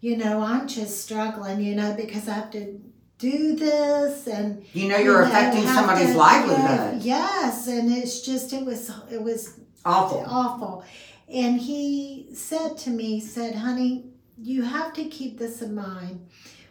you 0.00 0.16
know, 0.16 0.40
I'm 0.40 0.66
just 0.66 1.02
struggling, 1.04 1.60
you 1.60 1.74
know, 1.74 1.92
because 1.94 2.26
I 2.26 2.34
have 2.34 2.50
to 2.52 2.80
do 3.18 3.54
this 3.56 4.26
and 4.26 4.64
You 4.72 4.88
know 4.88 4.96
you're 4.96 5.22
you 5.24 5.28
know, 5.28 5.34
affecting 5.36 5.66
somebody's 5.66 6.12
to- 6.12 6.18
livelihood. 6.18 7.02
Yes, 7.02 7.66
and 7.68 7.92
it's 7.92 8.20
just 8.22 8.52
it 8.54 8.64
was 8.64 8.90
it 9.10 9.22
was 9.22 9.60
Awful. 9.84 10.24
awful. 10.26 10.84
And 11.28 11.60
he 11.60 12.28
said 12.32 12.78
to 12.78 12.90
me, 12.90 13.20
said, 13.20 13.56
honey, 13.56 14.06
you 14.38 14.62
have 14.62 14.94
to 14.94 15.04
keep 15.04 15.38
this 15.38 15.60
in 15.60 15.74
mind. 15.74 16.26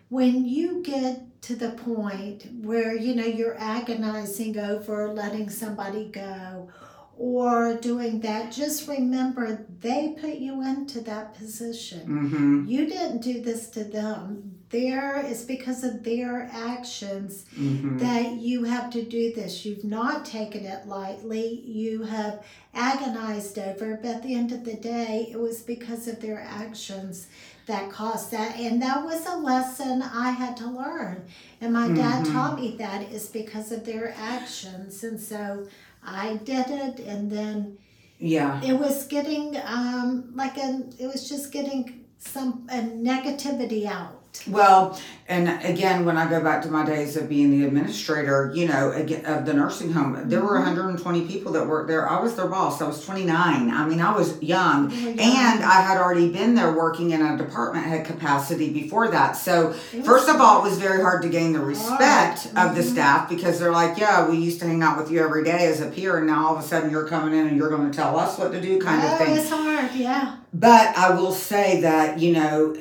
When 0.09 0.45
you 0.45 0.81
get 0.81 1.34
to 1.45 1.55
the 1.55 1.69
point 1.69 2.47
where, 2.61 2.95
you 2.95 3.13
know, 3.13 3.25
you're 3.25 3.57
agonizing 3.59 4.57
over 4.57 5.13
letting 5.13 5.47
somebody 5.49 6.05
go 6.05 6.69
or 7.17 7.75
doing 7.75 8.19
that, 8.21 8.51
just 8.51 8.87
remember 8.87 9.65
they 9.79 10.15
put 10.19 10.35
you 10.35 10.61
into 10.63 10.99
that 11.01 11.35
position. 11.35 11.99
Mm-hmm. 11.99 12.65
You 12.67 12.87
didn't 12.87 13.21
do 13.21 13.41
this 13.41 13.69
to 13.69 13.83
them. 13.83 14.55
There 14.69 15.23
is 15.23 15.45
because 15.45 15.83
of 15.83 16.03
their 16.03 16.49
actions 16.51 17.45
Mm-hmm. 17.55 17.99
that 17.99 18.33
you 18.33 18.63
have 18.63 18.89
to 18.91 19.03
do 19.03 19.31
this. 19.33 19.65
You've 19.65 19.85
not 19.85 20.25
taken 20.25 20.65
it 20.65 20.87
lightly. 20.87 21.61
You 21.63 22.03
have 22.03 22.43
agonized 22.73 23.59
over, 23.59 23.93
it, 23.93 24.01
but 24.01 24.15
at 24.15 24.23
the 24.23 24.33
end 24.33 24.51
of 24.51 24.65
the 24.65 24.75
day, 24.75 25.29
it 25.31 25.39
was 25.39 25.61
because 25.61 26.07
of 26.07 26.19
their 26.21 26.41
actions 26.41 27.27
that 27.65 27.89
caused 27.89 28.31
that. 28.31 28.57
And 28.59 28.81
that 28.81 29.03
was 29.03 29.25
a 29.25 29.37
lesson 29.37 30.01
I 30.01 30.31
had 30.31 30.55
to 30.57 30.67
learn. 30.69 31.25
And 31.61 31.73
my 31.73 31.87
dad 31.87 32.23
Mhm. 32.25 32.33
taught 32.33 32.59
me 32.59 32.75
that 32.77 33.11
is 33.11 33.27
because 33.27 33.71
of 33.71 33.85
their 33.85 34.13
actions. 34.17 35.03
And 35.03 35.19
so 35.19 35.67
I 36.05 36.35
did 36.43 36.67
it, 36.69 36.99
and 36.99 37.31
then 37.31 37.77
Yeah. 38.19 38.61
it 38.63 38.77
was 38.79 39.07
getting 39.07 39.57
um, 39.65 40.31
like 40.35 40.57
a, 40.57 40.83
it 40.99 41.07
was 41.07 41.27
just 41.27 41.51
getting 41.51 42.05
some 42.19 42.67
a 42.69 42.77
negativity 42.81 43.85
out. 43.85 44.14
Well, 44.47 44.99
and 45.27 45.49
again, 45.65 46.05
when 46.05 46.17
I 46.17 46.29
go 46.29 46.39
back 46.41 46.61
to 46.63 46.69
my 46.69 46.85
days 46.85 47.17
of 47.17 47.27
being 47.27 47.49
the 47.49 47.65
administrator, 47.65 48.51
you 48.53 48.67
know, 48.67 48.91
of 48.91 49.45
the 49.45 49.53
nursing 49.53 49.91
home, 49.91 50.17
there 50.25 50.41
were 50.41 50.57
Mhm. 50.59 50.65
120 50.65 51.21
people 51.21 51.51
that 51.53 51.67
worked 51.67 51.87
there. 51.87 52.07
I 52.07 52.19
was 52.21 52.35
their 52.35 52.45
boss. 52.45 52.79
I 52.81 52.87
was 52.87 53.03
29. 53.03 53.71
I 53.71 53.87
mean, 53.87 54.01
I 54.01 54.15
was 54.15 54.35
young. 54.41 54.91
Young. 54.91 55.19
And 55.19 55.63
I 55.63 55.81
had 55.81 55.97
already 55.97 56.29
been 56.29 56.53
there 56.53 56.71
working 56.73 57.09
in 57.11 57.21
a 57.23 57.37
department 57.37 57.85
head 57.87 58.05
capacity 58.05 58.69
before 58.71 59.07
that. 59.07 59.35
So, 59.35 59.73
first 60.03 60.29
of 60.29 60.39
all, 60.39 60.59
it 60.59 60.69
was 60.69 60.77
very 60.77 61.01
hard 61.01 61.23
to 61.23 61.29
gain 61.29 61.53
the 61.53 61.59
respect 61.59 62.47
Hard. 62.53 62.69
of 62.69 62.75
the 62.75 62.83
Mhm. 62.83 62.91
staff 62.91 63.27
because 63.29 63.57
they're 63.59 63.71
like, 63.71 63.97
yeah, 63.97 64.27
we 64.29 64.37
used 64.37 64.59
to 64.59 64.67
hang 64.67 64.83
out 64.83 64.97
with 64.97 65.09
you 65.11 65.23
every 65.23 65.43
day 65.43 65.65
as 65.67 65.81
a 65.81 65.87
peer, 65.87 66.17
and 66.17 66.27
now 66.27 66.45
all 66.47 66.57
of 66.57 66.63
a 66.63 66.67
sudden 66.67 66.91
you're 66.91 67.07
coming 67.07 67.33
in 67.33 67.47
and 67.47 67.57
you're 67.57 67.69
going 67.69 67.89
to 67.89 67.95
tell 67.97 68.19
us 68.19 68.37
what 68.37 68.51
to 68.51 68.61
do, 68.61 68.77
kind 68.79 69.01
oh, 69.03 69.11
of 69.13 69.17
thing. 69.17 69.35
it's 69.35 69.49
hard, 69.49 69.89
yeah. 69.95 70.33
But 70.53 70.95
I 70.97 71.09
will 71.15 71.31
say 71.33 71.81
that, 71.81 72.19
you 72.19 72.31
know, 72.33 72.75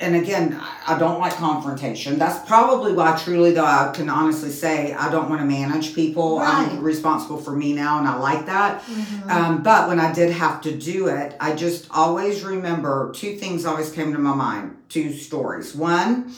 and 0.00 0.16
again, 0.16 0.60
I 0.86 0.98
don't 0.98 1.20
like 1.20 1.34
confrontation. 1.34 2.18
That's 2.18 2.46
probably 2.46 2.92
why, 2.92 3.16
truly, 3.22 3.52
though, 3.52 3.64
I 3.64 3.90
can 3.94 4.08
honestly 4.08 4.50
say 4.50 4.92
I 4.92 5.10
don't 5.10 5.28
want 5.28 5.40
to 5.40 5.46
manage 5.46 5.94
people. 5.94 6.38
Right. 6.38 6.68
I'm 6.68 6.82
responsible 6.82 7.38
for 7.38 7.52
me 7.52 7.72
now, 7.72 7.98
and 7.98 8.08
I 8.08 8.16
like 8.16 8.46
that. 8.46 8.82
Mhm. 8.84 9.30
Um, 9.30 9.62
but 9.62 9.88
when 9.88 10.00
I 10.00 10.12
did 10.12 10.30
have 10.32 10.60
to 10.62 10.76
do 10.76 11.08
it, 11.08 11.36
I 11.40 11.52
just 11.54 11.86
always 11.90 12.42
remember 12.42 13.12
two 13.14 13.36
things 13.36 13.64
always 13.64 13.90
came 13.90 14.12
to 14.12 14.18
my 14.18 14.34
mind 14.34 14.76
two 14.88 15.12
stories. 15.12 15.74
One, 15.74 16.32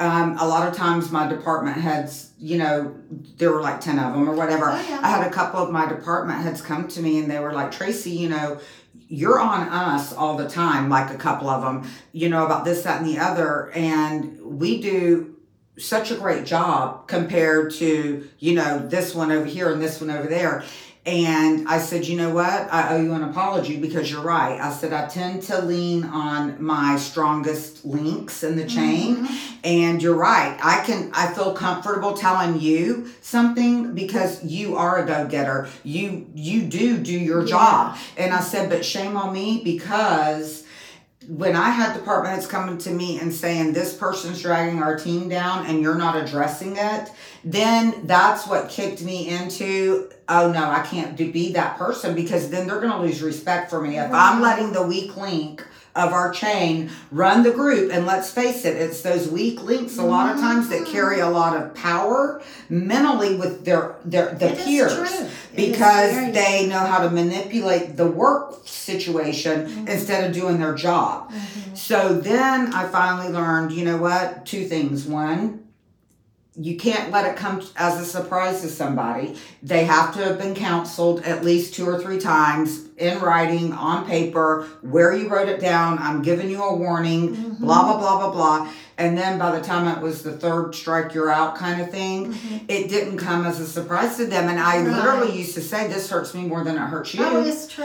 um, 0.00 0.36
a 0.40 0.46
lot 0.48 0.66
of 0.66 0.74
times 0.74 1.12
my 1.12 1.28
department 1.28 1.76
heads, 1.76 2.30
you 2.40 2.58
know, 2.58 2.92
there 3.38 3.52
were 3.52 3.60
like 3.62 3.80
10 3.80 3.98
of 4.00 4.12
them 4.12 4.28
or 4.28 4.34
whatever. 4.34 4.70
Oh, 4.72 4.84
yeah. 4.88 5.00
I 5.02 5.08
had 5.10 5.24
a 5.26 5.30
couple 5.30 5.60
of 5.60 5.70
my 5.70 5.86
department 5.86 6.40
heads 6.42 6.60
come 6.60 6.88
to 6.88 7.00
me 7.00 7.20
and 7.20 7.30
they 7.30 7.38
were 7.38 7.52
like, 7.52 7.70
Traci, 7.70 8.16
you 8.16 8.28
know, 8.28 8.58
you're 9.08 9.40
on 9.40 9.68
us 9.68 10.12
all 10.12 10.36
the 10.36 10.48
time, 10.48 10.88
like 10.88 11.10
a 11.10 11.18
couple 11.18 11.48
of 11.48 11.62
them, 11.62 11.90
you 12.12 12.28
know, 12.28 12.44
about 12.44 12.64
this, 12.64 12.82
that, 12.82 13.00
and 13.00 13.08
the 13.08 13.18
other. 13.18 13.70
And 13.72 14.40
we 14.40 14.80
do 14.80 15.36
such 15.78 16.10
a 16.10 16.16
great 16.16 16.46
job 16.46 17.08
compared 17.08 17.72
to, 17.74 18.28
you 18.38 18.54
know, 18.54 18.78
this 18.78 19.14
one 19.14 19.32
over 19.32 19.46
here 19.46 19.72
and 19.72 19.82
this 19.82 20.00
one 20.00 20.10
over 20.10 20.28
there. 20.28 20.64
And 21.06 21.68
I 21.68 21.80
said, 21.80 22.06
you 22.06 22.16
know 22.16 22.30
what? 22.30 22.72
I 22.72 22.94
owe 22.94 23.02
you 23.02 23.12
an 23.12 23.22
apology 23.24 23.76
because 23.76 24.10
you're 24.10 24.22
right. 24.22 24.58
I 24.58 24.72
said, 24.72 24.94
I 24.94 25.06
tend 25.06 25.42
to 25.44 25.60
lean 25.60 26.04
on 26.04 26.62
my 26.62 26.96
strongest 26.96 27.84
links 27.84 28.42
in 28.42 28.56
the 28.56 28.64
chain. 28.66 29.26
Mhm. 29.26 29.38
And 29.64 30.02
you're 30.02 30.16
right. 30.16 30.58
I 30.62 30.82
can 30.84 31.10
I 31.12 31.26
feel 31.34 31.52
comfortable 31.52 32.14
telling 32.14 32.58
you 32.58 33.10
something 33.20 33.92
because 33.94 34.42
you 34.44 34.76
are 34.76 35.02
a 35.02 35.06
go-getter. 35.06 35.68
You 35.82 36.26
you 36.34 36.62
do 36.62 36.96
do 36.98 37.12
your 37.12 37.40
Yeah. 37.42 37.46
job. 37.48 37.96
And 38.16 38.32
I 38.32 38.40
said, 38.40 38.70
but 38.70 38.82
shame 38.84 39.16
on 39.16 39.32
me 39.32 39.60
because 39.62 40.63
when 41.28 41.56
I 41.56 41.70
had 41.70 41.94
department 41.94 42.34
heads 42.34 42.46
coming 42.46 42.78
to 42.78 42.90
me 42.90 43.18
and 43.18 43.32
saying 43.32 43.72
this 43.72 43.96
person's 43.96 44.42
dragging 44.42 44.82
our 44.82 44.98
team 44.98 45.28
down 45.28 45.66
and 45.66 45.80
you're 45.80 45.94
not 45.94 46.16
addressing 46.16 46.76
it, 46.76 47.10
then 47.44 48.06
that's 48.06 48.46
what 48.46 48.68
kicked 48.68 49.02
me 49.02 49.28
into 49.28 50.10
oh 50.28 50.50
no, 50.50 50.70
I 50.70 50.82
can't 50.82 51.16
be 51.16 51.52
that 51.52 51.76
person 51.76 52.14
because 52.14 52.50
then 52.50 52.66
they're 52.66 52.80
going 52.80 52.92
to 52.92 53.00
lose 53.00 53.22
respect 53.22 53.70
for 53.70 53.80
me. 53.80 53.98
If 53.98 54.10
I'm 54.12 54.40
letting 54.40 54.72
the 54.72 54.86
weak 54.86 55.16
link 55.16 55.64
of 55.96 56.12
our 56.12 56.32
chain 56.32 56.90
run 57.12 57.42
the 57.44 57.52
group, 57.52 57.92
and 57.92 58.04
let's 58.06 58.30
face 58.30 58.64
it, 58.64 58.76
it's 58.76 59.00
those 59.02 59.28
weak 59.28 59.62
links 59.62 59.96
a 59.96 60.02
lot 60.02 60.34
of 60.34 60.40
times 60.40 60.68
that 60.68 60.86
carry 60.86 61.20
a 61.20 61.28
lot 61.28 61.56
of 61.56 61.72
power 61.74 62.42
mentally 62.68 63.36
with 63.36 63.64
their 63.64 63.94
their 64.04 64.34
the 64.34 64.52
It 64.52 64.58
peers. 64.58 65.10
Because 65.54 66.32
they 66.32 66.66
know 66.68 66.80
how 66.80 66.98
to 67.04 67.10
manipulate 67.10 67.96
the 67.96 68.06
work 68.06 68.62
situation 68.66 69.66
Mhm. 69.68 69.88
instead 69.88 70.24
of 70.24 70.32
doing 70.32 70.58
their 70.58 70.74
job. 70.74 71.30
Mhm. 71.30 71.76
So 71.76 72.14
then 72.14 72.74
I 72.74 72.88
finally 72.88 73.28
learned, 73.32 73.70
you 73.70 73.84
know 73.84 73.96
what? 73.98 74.44
Two 74.44 74.64
things. 74.64 75.04
One, 75.06 75.60
you 76.56 76.76
can't 76.76 77.12
let 77.12 77.24
it 77.26 77.36
come 77.36 77.62
as 77.76 78.00
a 78.00 78.04
surprise 78.04 78.62
to 78.62 78.68
somebody. 78.68 79.36
They 79.62 79.84
have 79.84 80.12
to 80.16 80.24
have 80.24 80.38
been 80.38 80.54
counseled 80.56 81.22
at 81.24 81.44
least 81.44 81.74
two 81.74 81.86
or 81.88 82.00
three 82.00 82.18
times 82.18 82.80
in 82.96 83.18
writing, 83.20 83.72
on 83.72 84.06
paper, 84.06 84.66
where 84.82 85.12
you 85.12 85.28
wrote 85.28 85.48
it 85.48 85.60
down. 85.60 85.98
I'm 85.98 86.22
giving 86.22 86.48
you 86.48 86.62
a 86.62 86.74
warning, 86.76 87.34
Mhm. 87.36 87.60
blah, 87.60 87.82
blah, 87.82 87.98
blah, 87.98 88.18
blah, 88.18 88.30
blah. 88.30 88.68
And 88.96 89.18
then 89.18 89.40
by 89.40 89.50
the 89.50 89.60
time 89.60 89.88
it 89.88 90.00
was 90.00 90.22
the 90.22 90.30
third 90.30 90.72
strike, 90.72 91.14
you're 91.14 91.28
out 91.30 91.56
kind 91.56 91.80
of 91.80 91.90
thing, 91.90 92.32
Mhm. 92.32 92.60
it 92.68 92.88
didn't 92.88 93.16
come 93.18 93.44
as 93.44 93.58
a 93.58 93.66
surprise 93.66 94.16
to 94.18 94.26
them. 94.26 94.48
And 94.48 94.60
I 94.60 94.78
Right. 94.78 94.86
literally 94.86 95.36
used 95.36 95.54
to 95.54 95.60
say, 95.60 95.88
This 95.88 96.08
hurts 96.08 96.32
me 96.32 96.44
more 96.44 96.62
than 96.62 96.76
it 96.76 96.80
hurts 96.80 97.12
you. 97.12 97.24
Oh, 97.24 97.42
it's 97.42 97.66
true. 97.66 97.84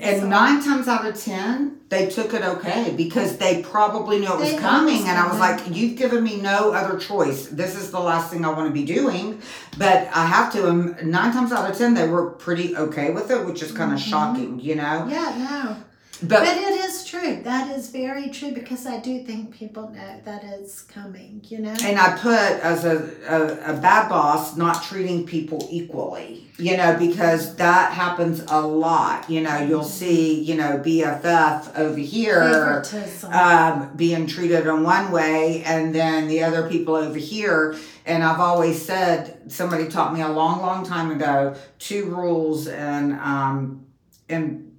And 0.00 0.20
So- 0.22 0.26
nine 0.26 0.60
times 0.60 0.88
out 0.88 1.06
of 1.06 1.14
ten, 1.22 1.76
they 1.90 2.06
took 2.06 2.34
it 2.34 2.42
okay 2.44 2.92
because 2.96 3.36
they 3.36 3.62
probably 3.62 4.18
knew 4.18 4.26
it 4.32 4.38
was 4.40 4.50
They 4.50 4.56
coming. 4.58 5.06
And 5.06 5.16
I 5.16 5.28
was 5.28 5.38
like, 5.38 5.60
you've 5.70 5.96
given 5.96 6.24
me 6.24 6.40
no 6.42 6.72
other 6.72 6.98
choice. 6.98 7.46
This 7.52 7.76
is 7.76 7.92
the 7.92 8.00
last 8.00 8.30
thing 8.30 8.44
I 8.44 8.48
want 8.48 8.66
to 8.66 8.72
be 8.74 8.84
doing. 8.84 9.38
But 9.78 10.08
I 10.12 10.26
have 10.26 10.52
to. 10.54 10.66
And 10.66 10.96
nine 11.04 11.32
times 11.32 11.52
out 11.52 11.70
of 11.70 11.78
ten, 11.78 11.94
they 11.94 12.08
were 12.08 12.30
pretty 12.30 12.76
okay 12.76 13.10
with 13.10 13.30
it, 13.30 13.46
which 13.46 13.62
is 13.62 13.70
kind 13.70 13.92
of 13.92 13.98
Mhm. 14.00 14.10
shocking, 14.10 14.47
you 14.58 14.74
know? 14.74 15.06
Yeah, 15.08 15.34
no. 15.38 15.76
But, 16.20 16.40
But 16.40 16.56
it 16.56 16.80
is 16.80 17.04
true. 17.04 17.42
That 17.44 17.70
is 17.76 17.90
very 17.90 18.28
true 18.30 18.50
because 18.50 18.86
I 18.86 18.98
do 18.98 19.22
think 19.22 19.52
people 19.54 19.88
know 19.90 20.20
that 20.24 20.42
it's 20.42 20.82
coming, 20.82 21.42
you 21.44 21.60
know? 21.60 21.76
and 21.84 21.96
I 21.96 22.18
put 22.18 22.32
as 22.34 22.84
a, 22.84 23.08
a, 23.28 23.76
a 23.76 23.80
bad 23.80 24.08
boss, 24.08 24.56
not 24.56 24.82
treating 24.82 25.24
people 25.24 25.68
equally, 25.70 26.48
you 26.58 26.76
know, 26.76 26.96
because 26.98 27.54
that 27.56 27.92
happens 27.92 28.42
a 28.48 28.60
lot. 28.60 29.30
You 29.30 29.42
know, 29.42 29.58
you'll 29.58 29.84
see, 29.84 30.42
you 30.42 30.56
know, 30.56 30.82
BFF 30.84 31.78
over 31.78 31.98
here 31.98 32.82
um, 33.30 33.92
being 33.94 34.26
treated 34.26 34.66
in 34.66 34.82
one 34.82 35.12
way 35.12 35.62
and 35.64 35.94
then 35.94 36.26
the 36.26 36.42
other 36.42 36.68
people 36.68 36.96
over 36.96 37.18
here. 37.18 37.76
And 38.06 38.24
I've 38.24 38.40
always 38.40 38.84
said, 38.84 39.52
somebody 39.52 39.86
taught 39.86 40.12
me 40.12 40.22
a 40.22 40.28
long, 40.28 40.62
long 40.62 40.84
time 40.84 41.12
ago, 41.12 41.54
two 41.78 42.06
rules 42.06 42.66
and, 42.66 43.12
um, 43.20 43.84
and 44.28 44.76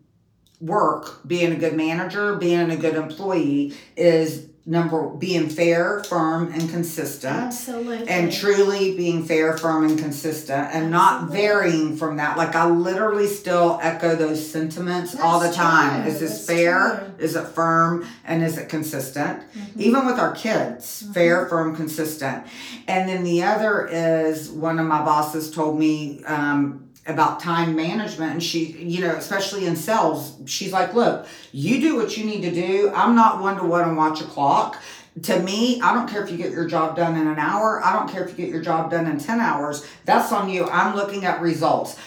work, 0.61 1.25
being 1.27 1.51
a 1.53 1.55
good 1.55 1.75
manager, 1.75 2.35
being 2.35 2.69
a 2.71 2.75
good 2.77 2.95
employee 2.95 3.73
is 3.95 4.47
number, 4.65 5.07
being 5.09 5.49
fair, 5.49 6.03
firm, 6.03 6.51
and 6.53 6.69
consistent. 6.69 7.35
Absolutely. 7.35 8.07
And 8.07 8.31
truly 8.31 8.95
being 8.95 9.23
fair, 9.25 9.57
firm, 9.57 9.83
and 9.85 9.97
consistent, 9.97 10.69
and 10.73 10.91
not 10.91 11.23
Absolutely. 11.23 11.37
varying 11.41 11.97
from 11.97 12.17
that. 12.17 12.37
Like 12.37 12.55
I 12.55 12.69
literally 12.69 13.25
still 13.25 13.79
echo 13.81 14.15
those 14.15 14.45
sentiments 14.47 15.15
all 15.19 15.39
the 15.39 15.51
time. 15.51 16.03
true. 16.03 16.11
Is 16.11 16.19
this 16.19 16.31
That's 16.31 16.45
fair? 16.45 17.13
true. 17.17 17.25
Is 17.25 17.35
it 17.35 17.47
firm? 17.47 18.05
And 18.25 18.43
is 18.43 18.57
it 18.59 18.69
consistent? 18.69 19.39
Mhm. 19.57 19.77
Even 19.81 20.05
with 20.05 20.19
our 20.19 20.33
kids, 20.33 21.03
Mhm. 21.07 21.13
fair, 21.15 21.45
firm, 21.47 21.75
consistent. 21.75 22.43
And 22.87 23.09
then 23.09 23.23
the 23.23 23.41
other 23.43 23.87
is 23.91 24.49
one 24.51 24.77
of 24.77 24.85
my 24.85 25.03
bosses 25.03 25.49
told 25.49 25.79
me 25.79 26.21
um, 26.27 26.88
about 27.09 27.39
time 27.39 27.75
management, 27.75 28.33
and 28.33 28.43
she, 28.43 28.65
you 28.65 29.01
know, 29.01 29.15
especially 29.15 29.65
in 29.65 29.75
sales, 29.75 30.35
she's 30.45 30.71
like, 30.71 30.93
"Look, 30.93 31.27
you 31.51 31.81
do 31.81 31.95
what 31.95 32.17
you 32.17 32.25
need 32.25 32.41
to 32.41 32.51
do. 32.51 32.91
I'm 32.95 33.15
not 33.15 33.41
one 33.41 33.57
to 33.57 33.63
one 33.63 33.87
and 33.87 33.97
watch 33.97 34.21
a 34.21 34.25
clock." 34.25 34.77
To 35.23 35.39
me, 35.39 35.81
I 35.81 35.93
don't 35.93 36.09
care 36.09 36.23
if 36.23 36.31
you 36.31 36.37
get 36.37 36.51
your 36.51 36.67
job 36.67 36.95
done 36.95 37.17
in 37.17 37.27
an 37.27 37.39
hour. 37.39 37.83
I 37.83 37.93
don't 37.93 38.09
care 38.09 38.23
if 38.23 38.29
you 38.29 38.37
get 38.37 38.49
your 38.49 38.61
job 38.61 38.91
done 38.91 39.05
in 39.05 39.17
10 39.17 39.41
hours. 39.41 39.85
That's 40.05 40.31
on 40.31 40.47
you. 40.49 40.65
I'm 40.69 40.95
looking 40.95 41.25
at 41.25 41.41
results. 41.41 41.97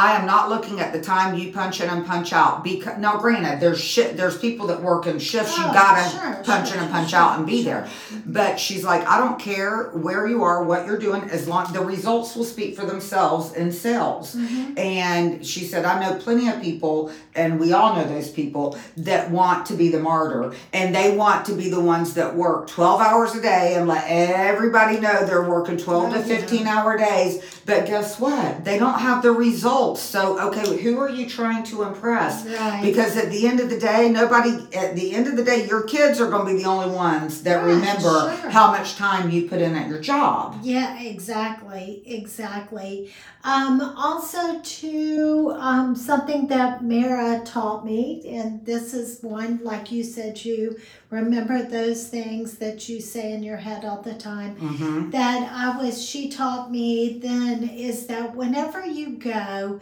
I 0.00 0.16
am 0.18 0.24
not 0.24 0.48
looking 0.48 0.80
at 0.80 0.94
the 0.94 1.00
time 1.00 1.34
you 1.38 1.52
punch 1.52 1.80
in 1.82 1.90
and 1.90 2.06
punch 2.06 2.32
out. 2.32 2.64
Because 2.64 2.96
now, 2.98 3.18
granted, 3.18 3.60
there's 3.60 3.78
shit. 3.80 4.16
There's 4.16 4.38
people 4.38 4.66
that 4.68 4.80
work 4.82 5.06
in 5.06 5.18
shifts. 5.18 5.58
you 5.58 5.64
Oh, 5.66 5.72
gotta 5.74 6.08
sure, 6.08 6.42
punch 6.42 6.68
sure, 6.68 6.78
in 6.78 6.84
and 6.84 6.92
punch 6.92 7.10
sure, 7.10 7.18
out 7.18 7.36
and 7.36 7.46
be 7.46 7.62
there. 7.62 7.86
But 8.24 8.58
she's 8.58 8.82
like, 8.82 9.06
I 9.06 9.18
don't 9.18 9.38
care 9.38 9.90
where 9.92 10.26
you 10.26 10.42
are, 10.42 10.64
what 10.64 10.86
you're 10.86 10.98
doing, 10.98 11.24
as 11.24 11.46
long 11.46 11.70
the 11.74 11.80
results 11.84 12.34
will 12.34 12.44
speak 12.44 12.76
for 12.76 12.86
themselves 12.86 13.52
in 13.52 13.70
sales. 13.72 14.34
Mhm. 14.36 14.78
And 14.78 15.44
she 15.46 15.64
said, 15.64 15.84
I 15.84 16.00
know 16.00 16.14
plenty 16.18 16.48
of 16.48 16.62
people, 16.62 17.10
and 17.34 17.60
we 17.60 17.72
all 17.74 17.94
know 17.94 18.04
those 18.08 18.30
people 18.30 18.78
that 18.96 19.30
want 19.30 19.66
to 19.66 19.74
be 19.74 19.90
the 19.90 20.00
martyr, 20.00 20.52
and 20.72 20.94
they 20.94 21.14
want 21.14 21.44
to 21.46 21.52
be 21.52 21.68
the 21.68 21.80
ones 21.80 22.14
that 22.14 22.34
work 22.34 22.68
12 22.68 23.00
hours 23.02 23.34
a 23.34 23.42
day 23.42 23.74
and 23.74 23.86
let 23.86 24.04
everybody 24.08 24.98
know 24.98 25.26
they're 25.26 25.42
working 25.48 25.76
12 25.76 26.12
to 26.12 26.16
Oh, 26.16 26.20
yeah. 26.20 26.24
15 26.38 26.66
hour 26.66 26.96
days. 26.96 27.42
But 27.70 27.86
guess 27.86 28.18
what? 28.18 28.64
They 28.64 28.80
don't 28.80 28.98
have 28.98 29.22
the 29.22 29.30
results. 29.30 30.02
So, 30.02 30.40
okay, 30.48 30.82
who 30.82 30.98
are 30.98 31.08
you 31.08 31.28
trying 31.28 31.62
to 31.64 31.84
impress? 31.84 32.44
Right. 32.44 32.82
Because 32.82 33.16
at 33.16 33.30
the 33.30 33.46
end 33.46 33.60
of 33.60 33.70
the 33.70 33.78
day, 33.78 34.08
nobody, 34.10 34.66
at 34.76 34.96
the 34.96 35.14
end 35.14 35.28
of 35.28 35.36
the 35.36 35.44
day, 35.44 35.68
your 35.68 35.84
kids 35.84 36.20
are 36.20 36.28
going 36.28 36.48
to 36.48 36.52
be 36.52 36.62
the 36.64 36.68
only 36.68 36.92
ones 36.92 37.42
that 37.44 37.62
Right, 37.62 37.74
remember 37.74 38.00
sure. 38.02 38.50
how 38.50 38.72
much 38.72 38.96
time 38.96 39.30
you 39.30 39.48
put 39.48 39.60
in 39.60 39.76
at 39.76 39.88
your 39.88 40.00
job. 40.00 40.58
Yeah, 40.64 41.00
exactly, 41.00 42.02
exactly. 42.06 43.12
Um, 43.42 43.80
also, 43.96 44.60
to 44.60 45.54
um, 45.56 45.96
something 45.96 46.46
that 46.48 46.84
Mara 46.84 47.42
taught 47.44 47.86
me, 47.86 48.22
and 48.28 48.64
this 48.66 48.92
is 48.92 49.22
one, 49.22 49.60
like 49.62 49.90
you 49.90 50.04
said, 50.04 50.44
you 50.44 50.78
remember 51.08 51.62
those 51.62 52.08
things 52.08 52.58
that 52.58 52.88
you 52.88 53.00
say 53.00 53.32
in 53.32 53.42
your 53.42 53.56
head 53.56 53.84
all 53.86 54.02
the 54.02 54.14
time. 54.14 54.56
Mm-hmm. 54.56 55.10
That 55.10 55.50
I 55.52 55.78
was, 55.82 56.04
she 56.04 56.28
taught 56.28 56.70
me 56.70 57.18
then 57.18 57.68
is 57.68 58.06
that 58.08 58.36
whenever 58.36 58.84
you 58.84 59.16
go, 59.16 59.80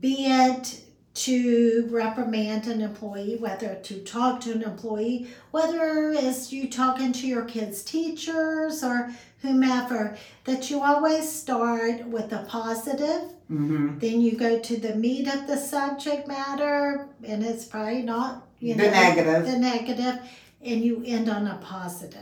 be 0.00 0.26
it 0.26 0.80
to 1.16 1.88
reprimand 1.90 2.66
an 2.66 2.82
employee, 2.82 3.36
whether 3.36 3.74
to 3.76 4.00
talk 4.00 4.38
to 4.42 4.52
an 4.52 4.62
employee, 4.62 5.28
whether 5.50 6.10
it's 6.12 6.52
you 6.52 6.68
talking 6.68 7.10
to 7.12 7.26
your 7.26 7.44
kids' 7.46 7.82
teachers 7.82 8.84
or 8.84 9.10
whomever, 9.40 10.16
that 10.44 10.68
you 10.70 10.82
always 10.82 11.30
start 11.30 12.04
with 12.06 12.32
a 12.32 12.44
positive, 12.48 13.32
Mm-hmm. 13.48 14.00
then 14.00 14.20
you 14.20 14.32
go 14.36 14.58
to 14.58 14.76
the 14.76 14.96
meat 14.96 15.28
of 15.32 15.46
the 15.46 15.56
subject 15.56 16.26
matter, 16.26 17.06
and 17.24 17.44
it's 17.44 17.64
probably 17.64 18.02
not, 18.02 18.44
you 18.58 18.74
The 18.74 18.82
know, 18.82 18.90
negative. 18.90 19.46
the 19.46 19.56
negative, 19.56 20.18
and 20.64 20.82
you 20.82 21.04
end 21.06 21.28
on 21.28 21.46
a 21.46 21.54
positive. 21.58 22.18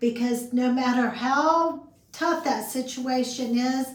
Because 0.00 0.52
no 0.52 0.72
matter 0.72 1.08
how 1.08 1.86
tough 2.10 2.42
that 2.42 2.68
situation 2.68 3.56
is, 3.56 3.86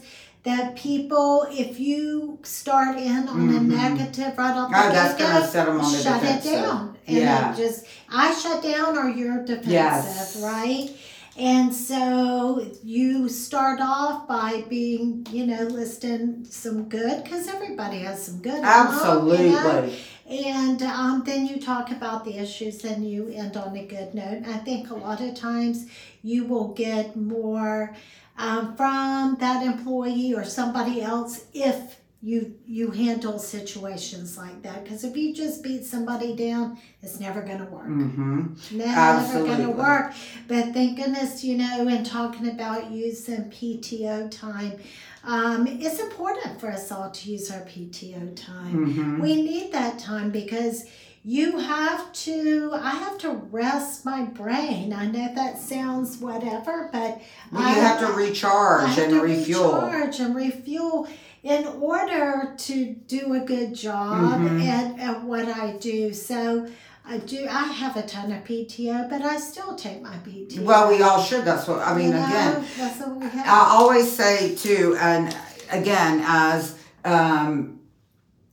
that 0.44 0.74
people, 0.74 1.46
if 1.50 1.78
you 1.78 2.38
start 2.42 2.98
in 2.98 3.28
on 3.28 3.48
a 3.48 3.60
Mhm. 3.60 3.68
negative 3.68 4.36
right 4.36 4.56
off 4.56 4.70
the 4.70 4.76
Oh, 4.76 4.90
that's 4.92 5.16
get-go, 5.16 5.30
going 5.32 5.42
to 5.42 5.48
set 5.48 5.66
them 5.66 5.80
on 5.80 5.92
the 5.92 5.98
shut 5.98 6.20
defensive. 6.20 6.52
it 6.52 6.56
down. 6.56 6.96
And 7.06 7.16
Yeah. 7.16 7.54
just 7.56 7.84
I 8.12 8.32
shut 8.34 8.62
down 8.62 8.98
or 8.98 9.08
you're 9.08 9.44
defensive, 9.44 9.70
Yes. 9.72 10.36
right? 10.42 10.90
And 11.38 11.72
so 11.74 12.60
you 12.84 13.28
start 13.28 13.80
off 13.80 14.26
by 14.28 14.64
being, 14.68 15.26
you 15.30 15.46
know, 15.46 15.62
listing 15.62 16.44
some 16.50 16.84
good 16.84 17.22
because 17.24 17.48
everybody 17.48 18.00
has 18.00 18.22
some 18.24 18.38
good. 18.38 18.60
Absolutely. 18.62 19.46
you 19.46 19.52
know? 19.52 19.88
And 20.28 20.82
um, 20.82 21.22
then 21.24 21.46
you 21.46 21.58
talk 21.60 21.90
about 21.90 22.24
the 22.24 22.36
issues 22.38 22.84
and 22.84 23.08
you 23.08 23.32
end 23.34 23.56
on 23.56 23.76
a 23.76 23.84
good 23.86 24.14
note. 24.14 24.42
I 24.48 24.58
think 24.58 24.90
a 24.90 24.94
lot 24.94 25.20
of 25.20 25.34
times 25.34 25.86
you 26.22 26.44
will 26.44 26.68
get 26.68 27.16
more 27.16 27.94
um, 28.38 28.76
from 28.76 29.36
that 29.40 29.64
employee 29.64 30.34
or 30.34 30.44
somebody 30.44 31.02
else 31.02 31.46
if 31.52 32.00
you 32.24 32.54
you 32.66 32.92
handle 32.92 33.38
situations 33.38 34.38
like 34.38 34.62
that. 34.62 34.84
Because 34.84 35.02
if 35.02 35.16
you 35.16 35.34
just 35.34 35.62
beat 35.62 35.84
somebody 35.84 36.36
down, 36.36 36.78
it's 37.02 37.18
never 37.18 37.42
going 37.42 37.58
to 37.58 37.64
work. 37.64 37.88
Mm-hmm. 37.88 38.78
Never 38.78 39.44
going 39.44 39.62
to 39.62 39.70
work. 39.70 40.12
But 40.46 40.72
thank 40.72 40.98
goodness, 40.98 41.42
you 41.42 41.58
know, 41.58 41.88
in 41.88 42.04
talking 42.04 42.48
about 42.48 42.92
using 42.92 43.50
PTO 43.50 44.30
time, 44.30 44.78
um, 45.24 45.66
it's 45.66 45.98
important 45.98 46.60
for 46.60 46.70
us 46.70 46.92
all 46.92 47.10
to 47.10 47.30
use 47.30 47.50
our 47.50 47.62
PTO 47.62 48.36
time. 48.36 48.86
Mm-hmm. 48.86 49.20
We 49.20 49.42
need 49.42 49.72
that 49.72 49.98
time 49.98 50.30
because 50.30 50.84
you 51.24 51.58
have 51.58 52.12
to, 52.12 52.70
I 52.74 52.90
have 52.90 53.16
to 53.18 53.30
rest 53.30 54.04
my 54.04 54.22
brain. 54.22 54.92
I 54.92 55.06
know 55.06 55.32
that 55.34 55.58
sounds 55.60 56.18
whatever, 56.18 56.88
but 56.92 57.20
You 57.52 57.58
I- 57.58 57.70
have 57.70 58.00
to 58.00 58.06
I 58.06 58.16
recharge 58.16 58.88
have 58.90 58.98
and 58.98 59.12
to 59.14 59.20
refuel. 59.20 59.74
recharge 59.82 60.18
and 60.20 60.34
refuel 60.34 61.06
in 61.44 61.66
order 61.80 62.54
to 62.56 62.84
do 63.06 63.34
a 63.34 63.40
good 63.40 63.74
job 63.74 64.40
Mhm. 64.40 64.66
at, 64.66 64.98
at 65.00 65.22
what 65.22 65.48
I 65.48 65.72
do. 65.80 66.12
So 66.12 66.66
I 67.04 67.18
do. 67.18 67.46
I 67.50 67.64
have 67.64 67.96
a 67.96 68.02
ton 68.02 68.30
of 68.30 68.44
PTO, 68.44 69.08
but 69.10 69.22
I 69.22 69.36
still 69.36 69.74
take 69.74 70.02
my 70.02 70.16
PTO. 70.24 70.62
Well, 70.64 70.88
we 70.88 71.02
all 71.02 71.20
should. 71.20 71.44
That's 71.44 71.66
what 71.66 71.80
I 71.80 71.94
mean. 71.96 72.08
You 72.08 72.14
know, 72.14 72.24
Again, 72.26 72.64
that's 72.78 72.98
what 73.00 73.16
we 73.16 73.26
have. 73.28 73.46
I 73.46 73.70
always 73.72 74.10
say 74.10 74.54
too, 74.54 74.96
and 75.00 75.36
again, 75.70 76.22
as 76.24 76.76
um, 77.04 77.71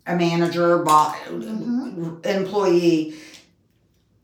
a 0.08 0.16
manager, 0.16 0.80
bo- 0.80 1.14
Mhm. 1.30 2.26
employee, 2.26 3.14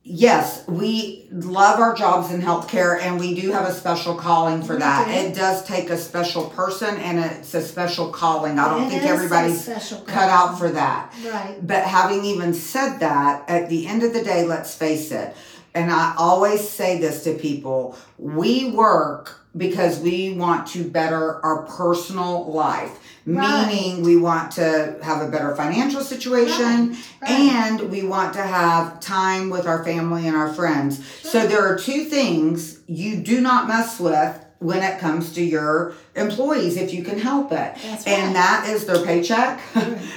yes, 0.03 0.61
we 0.67 1.27
love 1.31 1.79
our 1.79 1.93
jobs 1.95 2.31
in 2.31 2.41
healthcare, 2.41 2.99
and 3.01 3.19
we 3.19 3.39
do 3.39 3.51
have 3.51 3.67
a 3.67 3.73
special 3.73 4.15
calling 4.15 4.61
for 4.63 4.75
that. 4.77 5.07
do. 5.07 5.13
It 5.13 5.35
does 5.35 5.63
take 5.65 5.89
a 5.89 5.97
special 5.97 6.45
person, 6.45 6.95
and 6.97 7.19
it's 7.19 7.53
a 7.53 7.61
special 7.61 8.09
calling. 8.09 8.57
I 8.59 8.69
don't 8.69 8.83
It 8.83 8.89
think 8.89 9.03
everybody's 9.03 9.67
cut 10.05 10.29
out 10.29 10.57
for 10.57 10.69
that. 10.69 11.13
Right. 11.25 11.55
But 11.65 11.83
having 11.83 12.23
even 12.25 12.53
said 12.53 12.99
that, 12.99 13.43
at 13.47 13.69
the 13.69 13.87
end 13.87 14.03
of 14.03 14.13
the 14.13 14.23
day, 14.23 14.45
let's 14.45 14.73
face 14.75 15.11
it, 15.11 15.35
and 15.73 15.91
I 15.91 16.13
always 16.17 16.67
say 16.67 16.99
this 16.99 17.23
to 17.23 17.33
people 17.33 17.95
we 18.17 18.71
work 18.71 19.41
because 19.57 19.99
we 19.99 20.33
want 20.33 20.67
to 20.67 20.83
better 20.83 21.43
our 21.45 21.63
personal 21.63 22.51
life, 22.51 22.91
Right. 23.25 23.67
meaning 23.67 24.03
we 24.03 24.17
want 24.17 24.51
to 24.53 24.95
have 25.01 25.21
a 25.21 25.27
better 25.29 25.55
financial 25.55 26.01
situation 26.01 26.97
Right. 27.21 27.29
and 27.31 27.81
we 27.89 28.03
want 28.03 28.33
to 28.33 28.41
have 28.43 28.99
time 28.99 29.49
with 29.49 29.65
our 29.65 29.83
family 29.83 30.27
and 30.27 30.35
our 30.35 30.53
friends. 30.53 30.99
So 31.23 31.47
there 31.47 31.65
are 31.65 31.77
two 31.77 32.03
things 32.05 32.79
you 32.87 33.15
do 33.17 33.41
not 33.41 33.67
mess 33.67 33.99
with 33.99 34.31
when 34.59 34.81
it 34.83 34.99
comes 34.99 35.31
to 35.33 35.43
your 35.43 35.93
employees 36.15 36.77
if 36.77 36.93
you 36.93 37.03
can 37.03 37.19
help 37.19 37.51
it. 37.51 37.55
Right. 37.87 38.07
And 38.07 38.35
that 38.35 38.67
is 38.69 38.85
their 38.85 39.03
paycheck, 39.05 39.59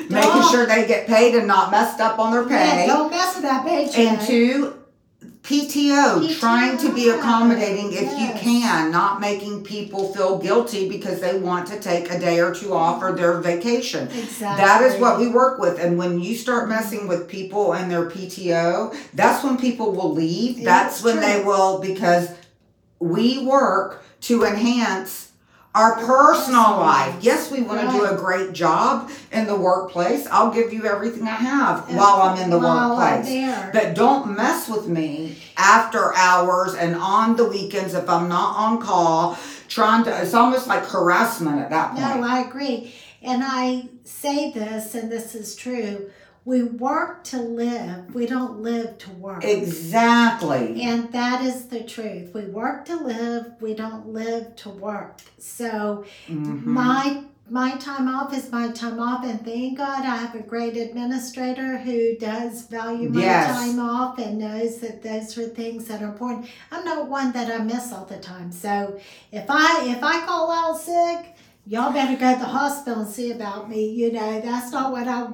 making 0.08 0.42
sure 0.50 0.64
they 0.66 0.86
get 0.86 1.06
paid 1.06 1.34
and 1.34 1.46
not 1.46 1.70
messed 1.70 2.00
up 2.00 2.18
on 2.18 2.32
their 2.32 2.48
Yeah, 2.48 2.74
pay. 2.76 2.86
don't 2.86 3.10
mess 3.10 3.34
with 3.34 3.42
that 3.44 3.64
paycheck. 3.66 3.98
And 3.98 4.20
two, 4.20 4.74
PTO, 5.48 6.38
trying 6.38 6.76
to 6.76 6.92
be 6.92 7.08
accommodating 7.08 7.90
if 7.92 8.02
you 8.20 8.38
can, 8.38 8.90
not 8.90 9.18
making 9.18 9.64
people 9.64 10.12
feel 10.12 10.36
guilty 10.36 10.90
because 10.90 11.20
they 11.20 11.38
want 11.38 11.66
to 11.68 11.80
take 11.80 12.10
a 12.10 12.18
day 12.18 12.38
or 12.38 12.54
two 12.54 12.74
off 12.74 13.02
or 13.02 13.12
their 13.12 13.40
vacation. 13.40 14.08
Exactly. 14.08 14.62
That 14.62 14.82
is 14.82 15.00
what 15.00 15.18
we 15.18 15.26
work 15.26 15.58
with. 15.58 15.78
And 15.80 15.96
when 15.96 16.20
you 16.20 16.36
start 16.36 16.68
messing 16.68 17.08
with 17.08 17.28
people 17.28 17.72
and 17.72 17.90
their 17.90 18.10
PTO, 18.10 18.94
that's 19.14 19.42
when 19.42 19.56
people 19.56 19.92
will 19.92 20.12
leave. 20.12 20.62
That's 20.62 20.96
It's 20.96 21.04
when 21.04 21.20
they 21.20 21.42
will, 21.42 21.80
because 21.80 22.28
we 22.98 23.42
work 23.42 24.04
to 24.20 24.44
enhance 24.44 25.27
our 25.78 25.94
personal 26.04 26.78
life. 26.78 27.14
Yes, 27.20 27.52
we 27.52 27.62
want 27.62 27.80
to 27.80 27.96
do 27.96 28.04
a 28.04 28.16
great 28.16 28.52
job 28.52 29.10
in 29.30 29.46
the 29.46 29.54
workplace. 29.54 30.26
I'll 30.26 30.50
give 30.50 30.72
you 30.72 30.86
everything 30.86 31.22
I 31.22 31.36
have 31.36 31.88
while 31.94 32.22
I'm 32.22 32.38
in 32.42 32.50
the 32.50 32.58
workplace. 32.58 33.28
But 33.72 33.94
don't 33.94 34.36
mess 34.36 34.68
with 34.68 34.88
me 34.88 35.36
after 35.56 36.12
hours 36.16 36.74
and 36.74 36.96
on 36.96 37.36
the 37.36 37.44
weekends 37.44 37.94
if 37.94 38.08
I'm 38.08 38.28
not 38.28 38.56
on 38.56 38.80
call. 38.80 39.38
Trying 39.68 40.02
to, 40.04 40.22
it's 40.22 40.34
almost 40.34 40.66
like 40.66 40.84
harassment 40.84 41.60
at 41.60 41.70
that 41.70 41.90
point. 41.90 42.00
No, 42.00 42.26
I 42.26 42.40
agree. 42.40 42.92
And 43.22 43.42
I 43.44 43.88
say 44.02 44.50
this, 44.50 44.94
and 44.94 45.12
this 45.12 45.34
is 45.34 45.54
true. 45.54 46.10
We 46.48 46.62
work 46.62 47.24
to 47.24 47.36
live. 47.42 48.14
We 48.14 48.24
don't 48.24 48.62
live 48.62 48.96
to 49.04 49.10
work. 49.10 49.44
Exactly. 49.44 50.80
And 50.82 51.12
that 51.12 51.42
is 51.42 51.66
the 51.66 51.82
truth. 51.84 52.32
We 52.32 52.46
work 52.46 52.86
to 52.86 52.96
live. 52.96 53.52
We 53.60 53.74
don't 53.74 54.08
live 54.14 54.56
to 54.62 54.70
work. 54.70 55.18
So 55.36 56.04
Mhm. 56.26 56.64
my 56.64 57.24
my 57.50 57.70
time 57.78 58.08
off 58.08 58.36
is 58.36 58.52
my 58.52 58.68
time 58.72 58.98
off, 59.00 59.24
and 59.24 59.42
thank 59.42 59.78
God 59.78 60.00
I 60.04 60.16
have 60.16 60.34
a 60.34 60.40
great 60.42 60.76
administrator 60.76 61.78
who 61.78 62.14
does 62.16 62.62
value 62.62 63.08
my 63.08 63.20
Yes. 63.22 63.56
time 63.56 63.80
off 63.80 64.18
and 64.18 64.38
knows 64.38 64.78
that 64.80 65.02
those 65.02 65.36
are 65.38 65.48
things 65.48 65.86
that 65.88 66.02
are 66.02 66.08
important. 66.14 66.44
I'm 66.70 66.84
not 66.84 67.08
one 67.08 67.32
that 67.32 67.50
I 67.50 67.62
miss 67.64 67.90
all 67.92 68.04
the 68.04 68.18
time. 68.18 68.52
So 68.52 68.98
if 69.32 69.46
I 69.48 69.84
if 69.94 70.02
I 70.02 70.20
call 70.26 70.50
out 70.50 70.78
sick, 70.78 71.34
y'all 71.66 71.92
better 71.92 72.16
go 72.16 72.32
to 72.34 72.38
the 72.38 72.46
hospital 72.46 73.00
and 73.00 73.10
see 73.10 73.32
about 73.32 73.68
me. 73.70 73.82
You 74.00 74.12
know 74.12 74.40
that's 74.42 74.70
not 74.72 74.92
what 74.92 75.08
I 75.08 75.28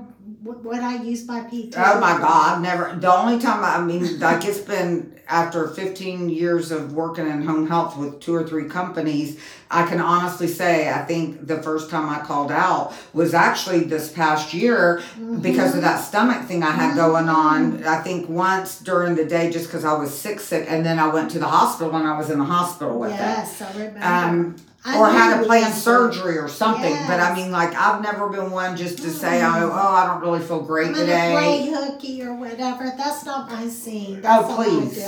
what 0.44 0.80
I 0.80 0.96
use 1.02 1.26
my 1.26 1.40
PT. 1.40 1.74
Oh 1.76 1.98
my 2.00 2.18
God, 2.18 2.61
never. 2.62 2.94
The 3.00 3.12
only 3.12 3.38
time 3.38 3.64
I 3.64 3.80
mean, 3.85 4.20
like 4.20 4.44
it's 4.44 4.59
been 4.59 5.12
after 5.26 5.68
15 5.68 6.28
years 6.28 6.70
of 6.70 6.92
working 6.92 7.26
in 7.26 7.44
home 7.46 7.66
health 7.66 7.96
with 7.96 8.20
two 8.20 8.35
or 8.35 8.46
three 8.46 8.68
companies, 8.68 9.40
I 9.70 9.87
can 9.87 9.98
honestly 10.00 10.46
say 10.46 10.90
I 10.90 11.02
think 11.04 11.46
the 11.46 11.62
first 11.62 11.88
time 11.88 12.11
I 12.11 12.18
called 12.24 12.52
out 12.52 12.92
was 13.14 13.33
actually 13.33 13.85
this 13.85 14.12
past 14.12 14.52
year 14.52 15.00
Mhm. 15.18 15.40
because 15.40 15.74
of 15.74 15.80
that 15.80 16.04
stomach 16.04 16.44
thing 16.46 16.62
I 16.62 16.72
had 16.72 16.94
going 16.94 17.30
on. 17.30 17.83
I 17.85 18.02
think 18.02 18.28
once 18.28 18.80
during 18.80 19.14
the 19.14 19.24
day 19.24 19.50
just 19.50 19.66
because 19.68 19.85
I 19.87 19.94
was 19.94 20.12
sick, 20.12 20.40
sick, 20.40 20.66
and 20.68 20.85
then 20.85 20.98
I 20.98 21.09
went 21.09 21.30
to 21.30 21.38
the 21.38 21.46
hospital 21.48 21.90
when 21.90 22.04
I 22.04 22.18
was 22.18 22.28
in 22.28 22.38
the 22.38 22.44
hospital 22.44 22.98
with 22.98 23.12
it. 23.12 23.16
Yes, 23.18 23.62
I 23.62 23.72
remember. 23.72 24.00
Um, 24.04 24.57
I 24.87 24.99
or 24.99 25.09
had 25.09 25.40
a 25.40 25.47
planned 25.47 25.73
surgery 25.75 26.37
or 26.38 26.49
something. 26.49 26.94
But 27.07 27.18
I 27.20 27.35
mean, 27.35 27.51
like 27.51 27.75
I've 27.75 28.03
never 28.03 28.29
been 28.29 28.51
one 28.51 28.77
just 28.77 28.99
to 28.99 29.11
say, 29.11 29.40
Mm. 29.40 29.62
oh, 29.62 29.70
oh, 29.73 29.94
I 29.94 30.07
don't 30.07 30.20
really 30.20 30.40
feel 30.40 30.61
great 30.61 30.88
I'm 30.88 30.94
today. 30.94 31.31
play 31.33 31.66
hooky 31.70 32.23
or 32.23 32.35
whatever. 32.35 32.92
That's 32.97 33.25
not 33.25 33.51
my 33.51 33.68
scene. 33.68 34.18
Oh, 34.18 34.20
That's 34.23 34.49
my 34.49 34.64
please. 34.64 35.07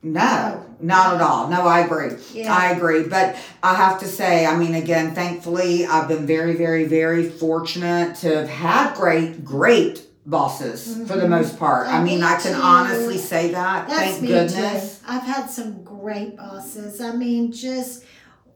No, 0.00 0.64
not 0.80 1.16
at 1.16 1.20
all. 1.20 1.48
No, 1.48 1.62
I 1.66 1.80
agree. 1.80 2.12
Yeah. 2.32 2.54
I 2.54 2.70
agree. 2.70 3.02
But 3.02 3.34
I 3.64 3.74
have 3.74 3.98
to 4.00 4.06
say, 4.06 4.46
I 4.46 4.56
mean, 4.56 4.74
again, 4.76 5.12
thankfully, 5.12 5.86
I've 5.86 6.06
been 6.06 6.24
very, 6.24 6.54
very, 6.54 6.84
very 6.84 7.28
fortunate 7.28 8.14
to 8.16 8.36
have 8.36 8.48
had 8.48 8.94
great, 8.94 9.44
great 9.44 10.06
bosses 10.24 10.98
for 11.08 11.16
the 11.16 11.24
Mhm. 11.26 11.30
most 11.30 11.58
part. 11.58 11.88
I 11.88 12.00
mean, 12.02 12.20
me 12.20 12.26
I 12.26 12.36
can 12.36 12.54
too. 12.54 12.60
honestly 12.62 13.18
say 13.18 13.50
that. 13.52 13.88
That's 13.88 14.00
Thank 14.00 14.22
me 14.22 14.28
goodness. 14.28 14.98
too. 15.00 15.04
I've 15.08 15.22
had 15.24 15.50
some 15.50 15.82
great 15.82 16.36
bosses. 16.36 17.00
I 17.00 17.12
mean, 17.16 17.50
just 17.50 18.04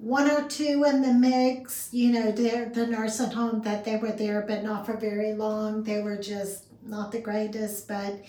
one 0.03 0.29
or 0.29 0.49
two 0.49 0.85
in 0.85 1.01
the 1.01 1.13
mix. 1.15 1.89
You 1.93 2.13
know, 2.13 2.33
they're 2.33 2.69
the 2.69 2.87
nursing 2.89 3.31
home 3.31 3.63
that 3.63 3.85
they 3.85 3.97
were 3.97 4.11
there, 4.13 4.45
but 4.47 4.65
not 4.65 4.85
for 4.85 4.97
very 4.97 5.33
long. 5.33 5.85
They 5.85 6.03
were 6.03 6.17
just 6.17 6.65
not 6.85 7.13
the 7.13 7.21
greatest, 7.21 7.87
but 7.87 8.21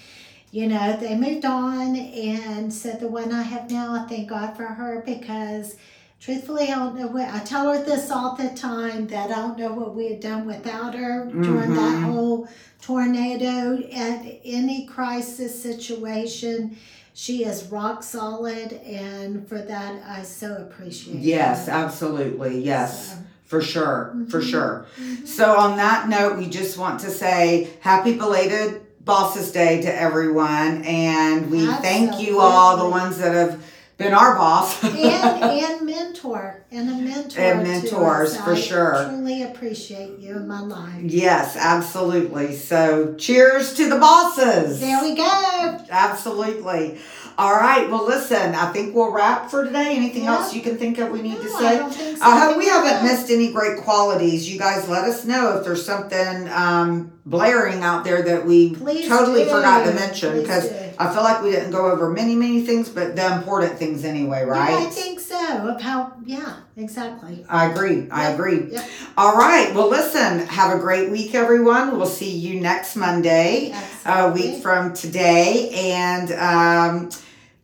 you 0.51 0.67
know, 0.67 0.95
they 0.97 1.15
moved 1.17 1.45
on. 1.45 1.95
And 1.95 2.71
so 2.71 2.91
the 2.91 3.07
one 3.07 3.31
I 3.33 3.41
have 3.41 3.71
now, 3.71 3.95
I 3.95 4.07
thank 4.07 4.29
God 4.29 4.55
for 4.55 4.65
her 4.65 5.01
because. 5.05 5.75
Truthfully, 6.19 6.69
I 6.71 6.75
don't 6.75 6.95
know 6.97 7.07
what 7.07 7.27
I 7.27 7.39
tell 7.39 7.69
her 7.73 7.83
this 7.83 8.09
all 8.09 8.33
the 8.37 8.47
time 8.51 9.07
that 9.07 9.29
I 9.29 9.33
don't 9.41 9.59
know 9.59 9.73
what 9.73 9.93
we 9.93 10.07
had 10.07 10.21
done 10.21 10.45
without 10.45 10.95
her 10.95 11.25
during 11.25 11.73
that 11.73 11.97
Mhm. 11.97 12.03
whole 12.03 12.47
tornado 12.81 13.77
at 13.93 14.23
any 14.45 14.85
crisis 14.85 15.61
situation. 15.61 16.77
She 17.13 17.43
is 17.45 17.65
rock 17.65 18.01
solid, 18.01 18.73
and 18.85 19.47
for 19.47 19.59
that, 19.59 20.01
I 20.07 20.23
so 20.23 20.55
appreciate. 20.55 21.19
Yes, 21.19 21.67
her. 21.67 21.73
absolutely. 21.73 22.59
Yes, 22.61 23.09
So, 23.09 23.15
for 23.45 23.61
sure. 23.61 24.15
For 24.29 24.39
Mhm. 24.41 24.49
sure. 24.49 24.85
mhm. 24.99 25.27
So, 25.27 25.55
on 25.55 25.77
that 25.77 26.09
note, 26.09 26.37
we 26.37 26.47
just 26.47 26.77
want 26.77 26.99
to 27.01 27.11
say 27.11 27.69
happy 27.81 28.13
belated 28.15 28.81
Bosses 29.05 29.51
Day 29.51 29.81
to 29.81 30.01
everyone. 30.01 30.81
And 30.83 31.51
we 31.51 31.67
thank 31.67 32.19
you 32.19 32.39
all, 32.39 32.77
the 32.77 32.89
ones 32.89 33.17
that 33.19 33.33
have 33.35 33.59
been 33.97 34.13
our 34.13 34.35
boss. 34.35 34.83
and 34.83 34.95
and 35.43 35.85
mentor 35.85 36.65
and 36.71 36.89
a 36.89 36.93
mentor 36.95 37.39
And 37.39 37.63
mentors, 37.63 38.35
for 38.37 38.53
I 38.53 38.59
sure. 38.59 39.05
Truly 39.09 39.43
appreciate 39.43 40.19
you 40.19 40.31
in 40.37 40.47
my 40.47 40.59
life. 40.61 41.01
yes, 41.01 41.55
absolutely. 41.55 42.55
So, 42.55 43.13
cheers 43.15 43.73
to 43.75 43.89
the 43.89 43.97
bosses. 43.99 44.79
There 44.79 45.01
we 45.03 45.15
go. 45.15 45.77
Absolutely. 45.89 46.97
All 47.37 47.53
right. 47.55 47.89
Well, 47.89 48.05
listen, 48.05 48.53
I 48.53 48.71
think 48.71 48.93
we'll 48.93 49.11
wrap 49.11 49.49
for 49.49 49.63
today. 49.65 49.95
Anything 49.95 50.23
Yeah. 50.25 50.35
else 50.37 50.53
you 50.53 50.61
can 50.61 50.77
think 50.77 50.99
of 50.99 51.09
we 51.09 51.21
need 51.21 51.37
to 51.37 51.45
No, 51.45 51.55
I 51.55 51.59
say? 51.71 51.77
don't 51.79 51.93
think 51.93 52.17
so. 52.17 52.23
I 52.23 52.39
hope 52.39 52.57
we 52.57 52.67
haven't 52.67 53.03
missed 53.07 53.29
any 53.31 53.51
great 53.51 53.79
qualities. 53.81 54.51
You 54.51 54.59
guys 54.59 54.87
let 54.87 55.03
us 55.05 55.25
know 55.25 55.57
if 55.57 55.63
there's 55.65 55.83
something 55.85 56.47
um, 56.49 57.11
blaring 57.25 57.81
out 57.81 58.03
there 58.03 58.21
that 58.21 58.45
we 58.45 58.75
Please 58.75 59.07
totally 59.07 59.45
do. 59.45 59.49
forgot 59.49 59.85
to 59.85 59.93
mention 59.93 60.39
because. 60.41 60.69
I 60.99 61.13
feel 61.13 61.23
like 61.23 61.41
we 61.43 61.51
didn't 61.51 61.71
go 61.71 61.89
over 61.91 62.09
many, 62.09 62.35
many 62.35 62.61
things, 62.65 62.89
but 62.89 63.15
the 63.15 63.33
important 63.33 63.77
things 63.77 64.03
anyway, 64.05 64.43
right? 64.43 64.71
Yeah, 64.71 64.87
I 64.87 64.89
think 64.89 65.19
so. 65.19 65.67
Of 65.69 65.81
how? 65.81 66.13
Yeah, 66.25 66.55
exactly. 66.77 67.45
I 67.49 67.71
agree. 67.71 68.09
I 68.09 68.29
agree. 68.31 68.71
yep. 68.71 68.87
All 69.17 69.35
right. 69.35 69.73
Well, 69.73 69.89
listen, 69.89 70.39
have 70.47 70.75
a 70.75 70.79
great 70.79 71.09
week, 71.11 71.35
everyone. 71.35 71.97
We'll 71.97 72.05
see 72.05 72.31
you 72.35 72.59
next 72.59 72.95
Monday, 72.95 73.73
a 74.05 74.31
week 74.31 74.61
from 74.61 74.93
today. 74.93 75.69
And 75.73 76.31
um, 76.33 77.09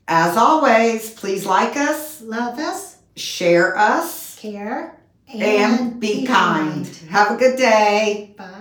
as 0.07 0.37
always, 0.37 1.11
please 1.11 1.45
like 1.45 1.77
us, 1.77 2.21
Love 2.21 2.59
us, 2.59 2.97
share 3.15 3.77
us, 3.77 4.37
care, 4.39 4.95
and, 5.33 5.99
be, 5.99 6.25
kind. 6.25 6.85
Have 7.09 7.31
a 7.31 7.37
good 7.37 7.57
day. 7.57 8.33
Bye. 8.37 8.58